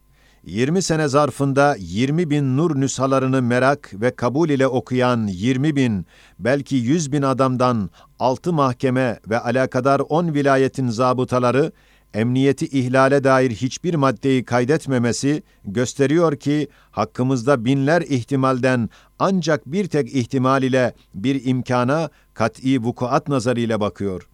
20 0.46 0.82
sene 0.82 1.08
zarfında 1.08 1.76
20 1.80 2.30
bin 2.30 2.58
nur 2.58 2.82
nüshalarını 2.82 3.42
merak 3.42 3.92
ve 3.94 4.16
kabul 4.16 4.50
ile 4.50 4.68
okuyan 4.68 5.28
20 5.28 5.76
bin, 5.76 6.06
belki 6.40 6.76
100 6.76 7.12
bin 7.12 7.22
adamdan 7.22 7.90
6 8.20 8.54
mahkeme 8.54 9.20
ve 9.30 9.40
alakadar 9.40 10.00
10 10.10 10.34
vilayetin 10.34 10.90
zabıtaları, 10.90 11.72
emniyeti 12.16 12.66
ihlale 12.66 13.24
dair 13.24 13.52
hiçbir 13.52 13.96
maddeyi 13.96 14.44
kaydetmemesi 14.44 15.44
gösteriyor 15.66 16.36
ki 16.36 16.68
hakkımızda 16.92 17.66
binler 17.66 18.02
ihtimalden 18.02 18.90
ancak 19.20 19.66
bir 19.66 19.88
tek 19.88 20.16
ihtimal 20.16 20.64
ile 20.64 20.94
bir 21.14 21.46
imkana 21.46 22.10
kat'i 22.34 22.84
vukuat 22.84 23.28
nazarıyla 23.28 23.80
bakıyor. 23.80 24.28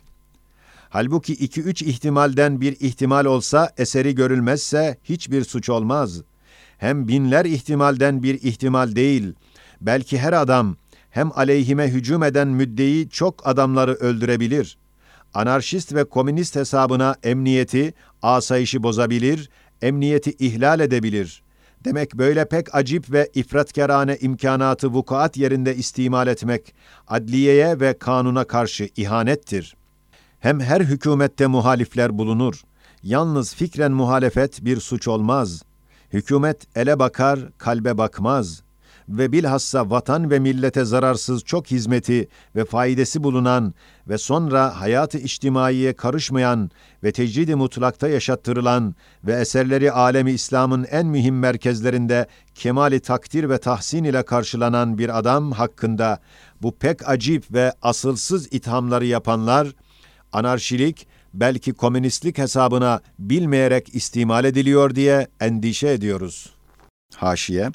Halbuki 0.90 1.34
iki 1.34 1.62
üç 1.62 1.82
ihtimalden 1.82 2.62
bir 2.62 2.76
ihtimal 2.80 3.26
olsa 3.26 3.70
eseri 3.78 4.16
görülmezse 4.16 4.98
hiçbir 5.04 5.44
suç 5.44 5.70
olmaz. 5.70 6.22
Hem 6.78 7.08
binler 7.08 7.46
ihtimalden 7.46 8.24
bir 8.24 8.34
ihtimal 8.34 8.96
değil, 8.96 9.34
belki 9.82 10.20
her 10.20 10.34
adam 10.34 10.76
hem 11.10 11.32
aleyhime 11.36 11.88
hücum 11.88 12.24
eden 12.24 12.48
müddeyi 12.48 13.10
çok 13.10 13.48
adamları 13.48 13.94
öldürebilir. 13.94 14.78
Anarşist 15.34 15.94
ve 15.94 16.04
komünist 16.04 16.56
hesabına 16.56 17.16
emniyeti, 17.24 17.94
asayişi 18.22 18.84
bozabilir, 18.84 19.50
emniyeti 19.82 20.32
ihlal 20.32 20.80
edebilir. 20.80 21.44
Demek 21.86 22.16
böyle 22.16 22.46
pek 22.46 22.76
acip 22.76 23.12
ve 23.12 23.30
ifratkarane 23.34 24.18
imkanatı 24.22 24.88
vukuat 24.88 25.38
yerinde 25.38 25.76
istimal 25.76 26.28
etmek, 26.28 26.74
adliyeye 27.08 27.80
ve 27.80 27.98
kanuna 27.98 28.44
karşı 28.44 28.90
ihanettir.'' 28.96 29.82
Hem 30.42 30.60
her 30.60 30.82
hükümette 30.82 31.48
muhalifler 31.48 32.18
bulunur. 32.18 32.62
Yalnız 33.04 33.56
fikren 33.56 33.92
muhalefet 33.92 34.66
bir 34.66 34.80
suç 34.80 35.08
olmaz. 35.08 35.64
Hükümet 36.14 36.78
ele 36.78 37.00
bakar, 37.00 37.40
kalbe 37.58 37.98
bakmaz. 37.98 38.64
Ve 39.10 39.32
bilhassa 39.32 39.90
vatan 39.90 40.32
ve 40.32 40.40
millete 40.40 40.86
zararsız 40.86 41.44
çok 41.44 41.72
hizmeti 41.72 42.28
ve 42.56 42.66
faydası 42.66 43.24
bulunan 43.24 43.74
ve 44.08 44.18
sonra 44.18 44.82
hayatı 44.82 45.18
içtimaiye 45.18 45.94
karışmayan 45.94 46.72
ve 47.04 47.12
tecrid-i 47.12 47.56
mutlakta 47.56 48.08
yaşattırılan 48.08 48.96
ve 49.24 49.34
eserleri 49.34 49.92
alemi 49.92 50.32
İslam'ın 50.32 50.88
en 50.92 51.06
mühim 51.06 51.40
merkezlerinde 51.40 52.28
kemali 52.56 53.00
takdir 53.00 53.50
ve 53.50 53.58
tahsin 53.58 54.04
ile 54.04 54.24
karşılanan 54.24 54.98
bir 54.98 55.18
adam 55.18 55.52
hakkında 55.52 56.20
bu 56.62 56.78
pek 56.78 57.10
acip 57.10 57.54
ve 57.54 57.74
asılsız 57.82 58.54
ithamları 58.54 59.06
yapanlar, 59.06 59.68
anarşilik, 60.34 61.08
belki 61.34 61.74
komünistlik 61.74 62.38
hesabına 62.38 63.00
bilmeyerek 63.20 63.96
istimal 63.96 64.46
ediliyor 64.46 64.96
diye 64.96 65.28
endişe 65.40 65.90
ediyoruz. 65.90 66.54
Haşiye 67.16 67.72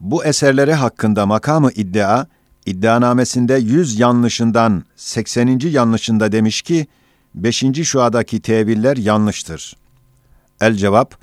Bu 0.00 0.24
eserleri 0.24 0.72
hakkında 0.72 1.26
makamı 1.26 1.70
iddia, 1.72 2.26
İddianamesinde 2.68 3.54
100 3.54 3.98
yanlışından 4.00 4.84
80. 4.96 5.58
yanlışında 5.58 6.32
demiş 6.32 6.62
ki, 6.62 6.86
5. 7.34 7.64
şuadaki 7.82 8.40
teviller 8.40 8.96
yanlıştır. 8.96 9.76
El 10.60 10.74
cevap, 10.74 11.14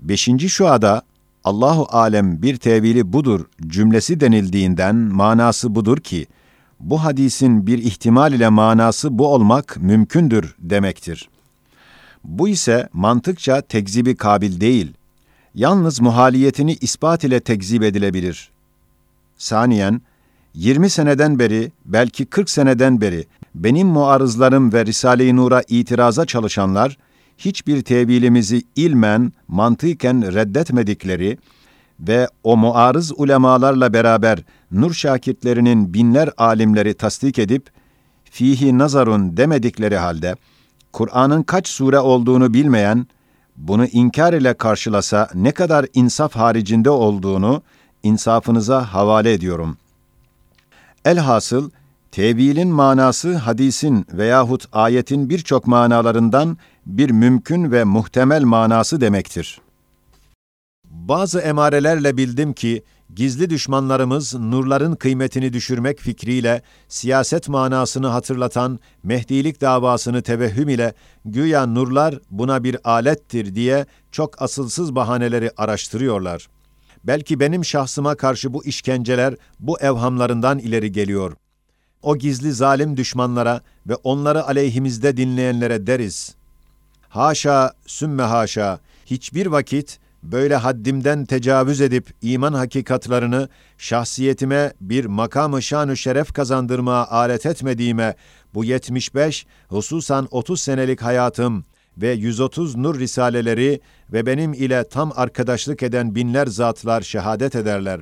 5. 0.00 0.28
şuada 0.48 1.02
Allahu 1.44 1.86
alem 1.90 2.42
bir 2.42 2.56
tevili 2.56 3.12
budur 3.12 3.44
cümlesi 3.66 4.20
denildiğinden 4.20 4.96
manası 4.96 5.74
budur 5.74 5.98
ki, 5.98 6.26
bu 6.80 7.04
hadisin 7.04 7.66
bir 7.66 7.78
ihtimal 7.78 8.32
ile 8.32 8.48
manası 8.48 9.18
bu 9.18 9.26
olmak 9.26 9.76
mümkündür 9.76 10.54
demektir. 10.58 11.28
Bu 12.24 12.48
ise 12.48 12.88
mantıkça 12.92 13.60
tekzibi 13.60 14.16
kabil 14.16 14.60
değil. 14.60 14.92
Yalnız 15.54 16.00
muhaliyetini 16.00 16.74
ispat 16.80 17.24
ile 17.24 17.40
tekzip 17.40 17.82
edilebilir. 17.82 18.50
Saniyen, 19.36 20.00
20 20.54 20.90
seneden 20.90 21.38
beri, 21.38 21.72
belki 21.84 22.26
40 22.26 22.50
seneden 22.50 23.00
beri 23.00 23.26
benim 23.54 23.88
muarızlarım 23.88 24.72
ve 24.72 24.86
Risale-i 24.86 25.36
Nur'a 25.36 25.62
itiraza 25.68 26.26
çalışanlar, 26.26 26.98
hiçbir 27.38 27.82
tevilimizi 27.82 28.62
ilmen, 28.76 29.32
mantıken 29.48 30.34
reddetmedikleri 30.34 31.38
ve 32.00 32.28
o 32.44 32.56
muarız 32.56 33.12
ulemalarla 33.16 33.92
beraber 33.92 34.38
nur 34.70 34.94
şakirtlerinin 34.94 35.94
binler 35.94 36.30
alimleri 36.36 36.94
tasdik 36.94 37.38
edip, 37.38 37.66
fihi 38.24 38.78
nazarun 38.78 39.36
demedikleri 39.36 39.96
halde, 39.96 40.34
Kur'an'ın 40.92 41.42
kaç 41.42 41.68
sure 41.68 41.98
olduğunu 41.98 42.54
bilmeyen, 42.54 43.06
bunu 43.56 43.86
inkar 43.86 44.32
ile 44.32 44.54
karşılasa 44.54 45.28
ne 45.34 45.52
kadar 45.52 45.86
insaf 45.94 46.36
haricinde 46.36 46.90
olduğunu 46.90 47.62
insafınıza 48.02 48.94
havale 48.94 49.32
ediyorum. 49.32 49.76
Elhasıl, 51.04 51.70
tevilin 52.10 52.68
manası 52.68 53.36
hadisin 53.36 54.06
veyahut 54.12 54.64
ayetin 54.72 55.30
birçok 55.30 55.66
manalarından 55.66 56.58
bir 56.86 57.10
mümkün 57.10 57.72
ve 57.72 57.84
muhtemel 57.84 58.42
manası 58.42 59.00
demektir. 59.00 59.60
Bazı 60.84 61.40
emarelerle 61.40 62.16
bildim 62.16 62.52
ki, 62.52 62.84
gizli 63.14 63.50
düşmanlarımız 63.50 64.34
nurların 64.34 64.94
kıymetini 64.94 65.52
düşürmek 65.52 66.00
fikriyle 66.00 66.62
siyaset 66.88 67.48
manasını 67.48 68.06
hatırlatan 68.06 68.78
Mehdilik 69.02 69.60
davasını 69.60 70.22
tevehhüm 70.22 70.68
ile 70.68 70.94
güya 71.24 71.66
nurlar 71.66 72.18
buna 72.30 72.64
bir 72.64 72.76
alettir 72.84 73.54
diye 73.54 73.86
çok 74.12 74.42
asılsız 74.42 74.94
bahaneleri 74.94 75.50
araştırıyorlar. 75.56 76.48
Belki 77.04 77.40
benim 77.40 77.64
şahsıma 77.64 78.14
karşı 78.14 78.54
bu 78.54 78.64
işkenceler 78.64 79.34
bu 79.60 79.80
evhamlarından 79.80 80.58
ileri 80.58 80.92
geliyor. 80.92 81.32
O 82.02 82.16
gizli 82.16 82.52
zalim 82.52 82.96
düşmanlara 82.96 83.60
ve 83.86 83.94
onları 83.94 84.46
aleyhimizde 84.46 85.16
dinleyenlere 85.16 85.86
deriz. 85.86 86.34
Haşa, 87.08 87.72
sümme 87.86 88.22
haşa, 88.22 88.80
hiçbir 89.06 89.46
vakit 89.46 89.98
böyle 90.22 90.56
haddimden 90.56 91.24
tecavüz 91.24 91.80
edip 91.80 92.14
iman 92.22 92.52
hakikatlarını 92.52 93.48
şahsiyetime 93.78 94.72
bir 94.80 95.04
makamı 95.04 95.62
şanı 95.62 95.96
şeref 95.96 96.32
kazandırmaya 96.32 97.06
alet 97.06 97.46
etmediğime 97.46 98.14
bu 98.54 98.64
75 98.64 99.46
hususan 99.68 100.28
30 100.30 100.60
senelik 100.60 101.02
hayatım 101.02 101.64
ve 101.98 102.12
130 102.12 102.76
nur 102.76 102.98
risaleleri 102.98 103.80
ve 104.12 104.26
benim 104.26 104.52
ile 104.52 104.84
tam 104.88 105.12
arkadaşlık 105.16 105.82
eden 105.82 106.14
binler 106.14 106.46
zatlar 106.46 107.02
şehadet 107.02 107.54
ederler. 107.54 108.00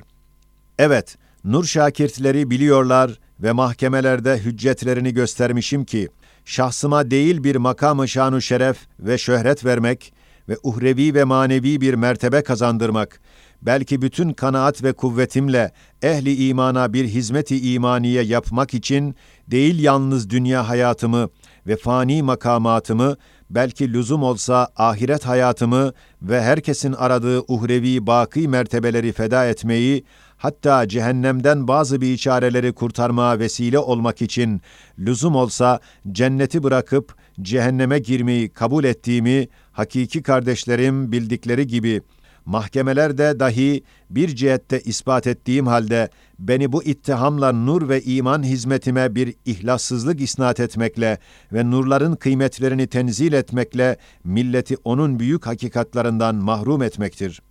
Evet, 0.79 1.15
nur 1.43 1.65
şakirtleri 1.65 2.49
biliyorlar 2.49 3.19
ve 3.39 3.51
mahkemelerde 3.51 4.37
hüccetlerini 4.37 5.13
göstermişim 5.13 5.85
ki, 5.85 6.09
şahsıma 6.45 7.11
değil 7.11 7.43
bir 7.43 7.55
makamı 7.55 8.07
şanu 8.07 8.41
şeref 8.41 8.77
ve 8.99 9.17
şöhret 9.17 9.65
vermek 9.65 10.13
ve 10.49 10.57
uhrevi 10.63 11.13
ve 11.13 11.23
manevi 11.23 11.81
bir 11.81 11.93
mertebe 11.93 12.43
kazandırmak, 12.43 13.19
belki 13.61 14.01
bütün 14.01 14.33
kanaat 14.33 14.83
ve 14.83 14.93
kuvvetimle 14.93 15.71
ehli 16.01 16.47
imana 16.47 16.93
bir 16.93 17.05
hizmeti 17.05 17.73
imaniye 17.73 18.23
yapmak 18.23 18.73
için 18.73 19.15
değil 19.47 19.79
yalnız 19.79 20.29
dünya 20.29 20.69
hayatımı 20.69 21.29
ve 21.67 21.75
fani 21.75 22.23
makamatımı, 22.23 23.17
belki 23.55 23.93
lüzum 23.93 24.23
olsa 24.23 24.67
ahiret 24.77 25.25
hayatımı 25.25 25.93
ve 26.21 26.41
herkesin 26.41 26.93
aradığı 26.93 27.41
uhrevi 27.47 28.07
baki 28.07 28.47
mertebeleri 28.47 29.11
feda 29.11 29.45
etmeyi, 29.45 30.03
hatta 30.37 30.87
cehennemden 30.87 31.67
bazı 31.67 32.01
biçareleri 32.01 32.73
kurtarmaya 32.73 33.39
vesile 33.39 33.79
olmak 33.79 34.21
için 34.21 34.61
lüzum 34.99 35.35
olsa 35.35 35.79
cenneti 36.11 36.63
bırakıp 36.63 37.15
cehenneme 37.41 37.99
girmeyi 37.99 38.49
kabul 38.49 38.83
ettiğimi 38.83 39.47
hakiki 39.71 40.21
kardeşlerim 40.21 41.11
bildikleri 41.11 41.67
gibi 41.67 42.01
mahkemelerde 42.45 43.39
dahi 43.39 43.83
bir 44.09 44.35
cihette 44.35 44.81
ispat 44.81 45.27
ettiğim 45.27 45.67
halde 45.67 46.09
beni 46.39 46.71
bu 46.71 46.83
ittihamla 46.83 47.51
nur 47.51 47.89
ve 47.89 48.01
iman 48.01 48.43
hizmetime 48.43 49.15
bir 49.15 49.35
ihlassızlık 49.45 50.21
isnat 50.21 50.59
etmekle 50.59 51.17
ve 51.53 51.71
nurların 51.71 52.15
kıymetlerini 52.15 52.87
tenzil 52.87 53.33
etmekle 53.33 53.97
milleti 54.23 54.77
onun 54.83 55.19
büyük 55.19 55.47
hakikatlarından 55.47 56.35
mahrum 56.35 56.81
etmektir. 56.81 57.41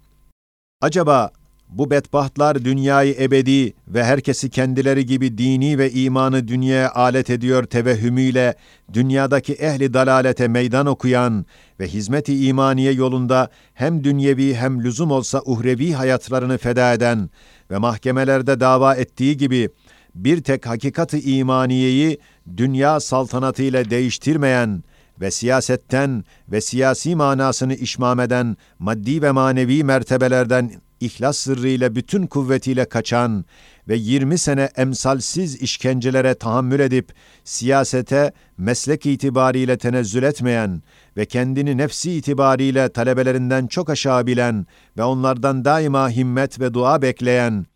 Acaba 0.80 1.30
bu 1.72 1.90
bedbahtlar 1.90 2.64
dünyayı 2.64 3.16
ebedi 3.20 3.74
ve 3.88 4.04
herkesi 4.04 4.50
kendileri 4.50 5.06
gibi 5.06 5.38
dini 5.38 5.78
ve 5.78 5.90
imanı 5.90 6.48
dünyaya 6.48 6.92
alet 6.92 7.30
ediyor 7.30 7.64
tevehhümüyle 7.64 8.54
dünyadaki 8.92 9.52
ehli 9.52 9.94
dalalete 9.94 10.48
meydan 10.48 10.86
okuyan 10.86 11.46
ve 11.80 11.88
hizmeti 11.88 12.46
imaniye 12.46 12.92
yolunda 12.92 13.50
hem 13.74 14.04
dünyevi 14.04 14.54
hem 14.54 14.84
lüzum 14.84 15.10
olsa 15.10 15.42
uhrevi 15.44 15.92
hayatlarını 15.92 16.58
feda 16.58 16.92
eden 16.92 17.30
ve 17.70 17.78
mahkemelerde 17.78 18.60
dava 18.60 18.94
ettiği 18.94 19.36
gibi 19.36 19.68
bir 20.14 20.42
tek 20.42 20.66
hakikati 20.66 21.20
imaniyeyi 21.36 22.18
dünya 22.56 23.00
saltanatı 23.00 23.62
ile 23.62 23.90
değiştirmeyen 23.90 24.84
ve 25.20 25.30
siyasetten 25.30 26.24
ve 26.48 26.60
siyasi 26.60 27.16
manasını 27.16 27.74
işmam 27.74 28.20
eden 28.20 28.56
maddi 28.78 29.22
ve 29.22 29.30
manevi 29.30 29.84
mertebelerden 29.84 30.70
ihlas 31.04 31.38
sırrıyla 31.38 31.94
bütün 31.94 32.26
kuvvetiyle 32.26 32.84
kaçan 32.84 33.44
ve 33.88 33.96
20 33.96 34.38
sene 34.38 34.68
emsalsiz 34.76 35.62
işkencelere 35.62 36.34
tahammül 36.34 36.80
edip 36.80 37.12
siyasete 37.44 38.32
meslek 38.58 39.06
itibariyle 39.06 39.78
tenezzül 39.78 40.22
etmeyen 40.22 40.82
ve 41.16 41.24
kendini 41.24 41.76
nefsi 41.76 42.12
itibariyle 42.12 42.88
talebelerinden 42.88 43.66
çok 43.66 43.90
aşağı 43.90 44.26
bilen 44.26 44.66
ve 44.98 45.02
onlardan 45.02 45.64
daima 45.64 46.10
himmet 46.10 46.60
ve 46.60 46.74
dua 46.74 47.02
bekleyen 47.02 47.66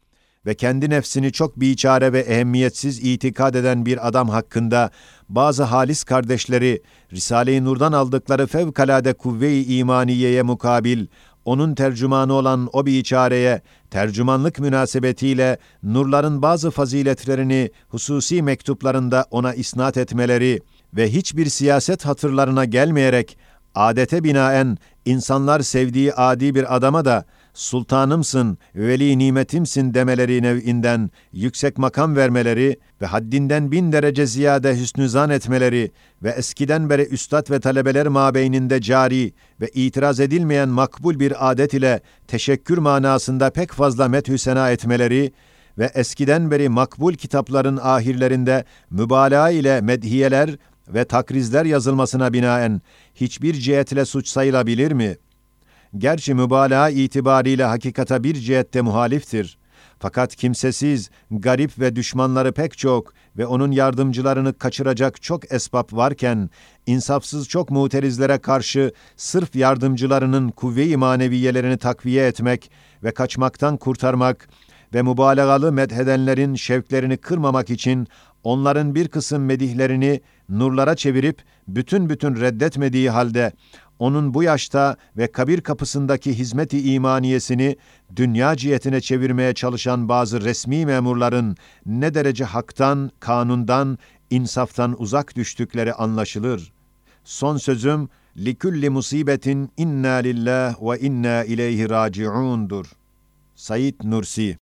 ve 0.47 0.55
kendi 0.55 0.91
nefsini 0.91 1.33
çok 1.33 1.61
biçare 1.61 2.12
ve 2.12 2.21
ehemmiyetsiz 2.21 2.99
itikad 2.99 3.55
eden 3.55 3.87
bir 3.87 4.09
adam 4.09 4.29
hakkında 4.29 4.91
bazı 5.29 5.62
halis 5.62 6.05
kardeşleri 6.05 6.83
Risale-i 7.12 7.65
Nur'dan 7.65 7.93
aldıkları 7.93 8.47
fevkalade 8.47 9.12
kuvve-i 9.12 9.77
imaniyeye 9.79 10.43
mukabil 10.43 11.07
onun 11.47 11.75
tercümanı 11.75 12.33
olan 12.33 12.69
o 12.73 12.87
biçareye 12.87 13.63
tercümanlık 13.91 14.59
münasebetiyle 14.59 15.59
nurların 15.83 16.43
bazı 16.43 16.71
faziletlerini 16.71 17.71
hususi 17.89 18.43
mektuplarında 18.43 19.25
ona 19.31 19.55
isnat 19.55 19.97
etmeleri 19.97 20.61
ve 20.97 21.13
hiçbir 21.13 21.47
siyaset 21.47 22.07
hatırlarına 22.07 22.65
gelmeyerek 22.65 23.39
adete 23.75 24.25
binaen 24.25 24.79
insanlar 25.05 25.61
sevdiği 25.61 26.15
adi 26.15 26.55
bir 26.55 26.77
adama 26.77 27.05
da 27.05 27.25
sultanımsın, 27.57 28.59
veli 28.75 29.19
nimetimsin 29.19 29.95
demeleri 29.95 30.42
nev'inden 30.42 31.11
yüksek 31.33 31.79
makam 31.79 32.16
vermeleri 32.16 32.77
ve 33.03 33.07
haddinden 33.07 33.73
bin 33.73 33.92
derece 33.92 34.27
ziyade 34.27 34.81
hüsnü 34.81 35.09
zan 35.09 35.31
etmeleri 35.31 35.90
ve 36.23 36.31
eskiden 36.31 36.90
beri 36.90 37.03
üstad 37.03 37.51
ve 37.51 37.61
talebeler 37.61 38.09
mabeyninde 38.09 38.81
cari 38.81 39.33
ve 39.61 39.69
itiraz 39.75 40.21
edilmeyen 40.21 40.69
makbul 40.69 41.21
bir 41.21 41.51
adet 41.51 41.75
ile 41.75 42.01
teşekkür 42.27 42.79
manasında 42.79 43.51
pek 43.51 43.73
fazla 43.73 44.09
methü 44.09 44.38
sena 44.38 44.71
etmeleri 44.71 45.33
ve 45.79 45.90
eskiden 45.95 46.51
beri 46.51 46.69
makbul 46.69 47.14
kitapların 47.14 47.79
ahirlerinde 47.83 48.64
mübalağa 48.90 49.50
ile 49.50 49.81
medhiyeler 49.81 50.50
ve 50.88 51.04
takrizler 51.04 51.65
yazılmasına 51.65 52.33
binaen 52.33 52.81
hiçbir 53.15 53.54
cihetle 53.54 54.04
suç 54.04 54.29
sayılabilir 54.29 54.92
mi?'' 54.92 55.25
Gerçi 55.99 56.35
mübalağa 56.35 56.91
itibariyle 56.91 57.65
hakikata 57.65 58.25
bir 58.25 58.35
cihette 58.35 58.81
muhaliftir. 58.81 59.59
Fakat 59.99 60.37
kimsesiz, 60.37 61.11
garip 61.31 61.79
ve 61.79 61.97
düşmanları 61.97 62.53
pek 62.53 62.79
çok 62.79 63.13
ve 63.39 63.47
onun 63.47 63.71
yardımcılarını 63.71 64.59
kaçıracak 64.59 65.23
çok 65.23 65.53
esbab 65.53 65.93
varken, 65.93 66.51
insafsız 66.87 67.49
çok 67.49 67.71
muterizlere 67.71 68.39
karşı 68.39 68.93
sırf 69.17 69.57
yardımcılarının 69.57 70.49
kuvve-i 70.49 70.97
maneviyelerini 70.97 71.77
takviye 71.77 72.27
etmek 72.27 72.71
ve 73.03 73.11
kaçmaktan 73.11 73.77
kurtarmak 73.77 74.49
ve 74.95 75.03
mübalağalı 75.03 75.73
medhedenlerin 75.73 76.55
şevklerini 76.55 77.17
kırmamak 77.17 77.71
için 77.71 78.09
onların 78.45 78.95
bir 78.95 79.09
kısım 79.09 79.45
medihlerini 79.45 80.21
nurlara 80.49 80.97
çevirip 80.97 81.43
bütün 81.69 82.09
bütün 82.09 82.41
reddetmediği 82.41 83.11
halde 83.11 83.53
onun 83.99 84.35
bu 84.35 84.42
yaşta 84.42 84.97
ve 85.17 85.33
kabir 85.33 85.61
kapısındaki 85.61 86.38
hizmeti 86.38 86.92
imaniyesini 86.92 87.77
dünya 88.17 88.57
cihetine 88.57 89.01
çevirmeye 89.01 89.55
çalışan 89.55 90.09
bazı 90.09 90.40
resmi 90.40 90.87
memurların 90.87 91.57
ne 91.87 92.15
derece 92.15 92.44
haktan, 92.44 93.11
kanundan, 93.21 93.99
insaftan 94.31 95.03
uzak 95.03 95.37
düştükleri 95.37 95.94
anlaşılır. 95.94 96.73
Son 97.25 97.57
sözüm 97.57 98.09
likulli 98.37 98.90
musibetin 98.90 99.71
inna 99.77 100.15
lillah 100.15 100.83
ve 100.83 100.99
inna 101.01 101.44
ileyhi 101.44 101.90
raciundur. 101.90 102.87
Said 103.55 103.94
Nursi 104.05 104.57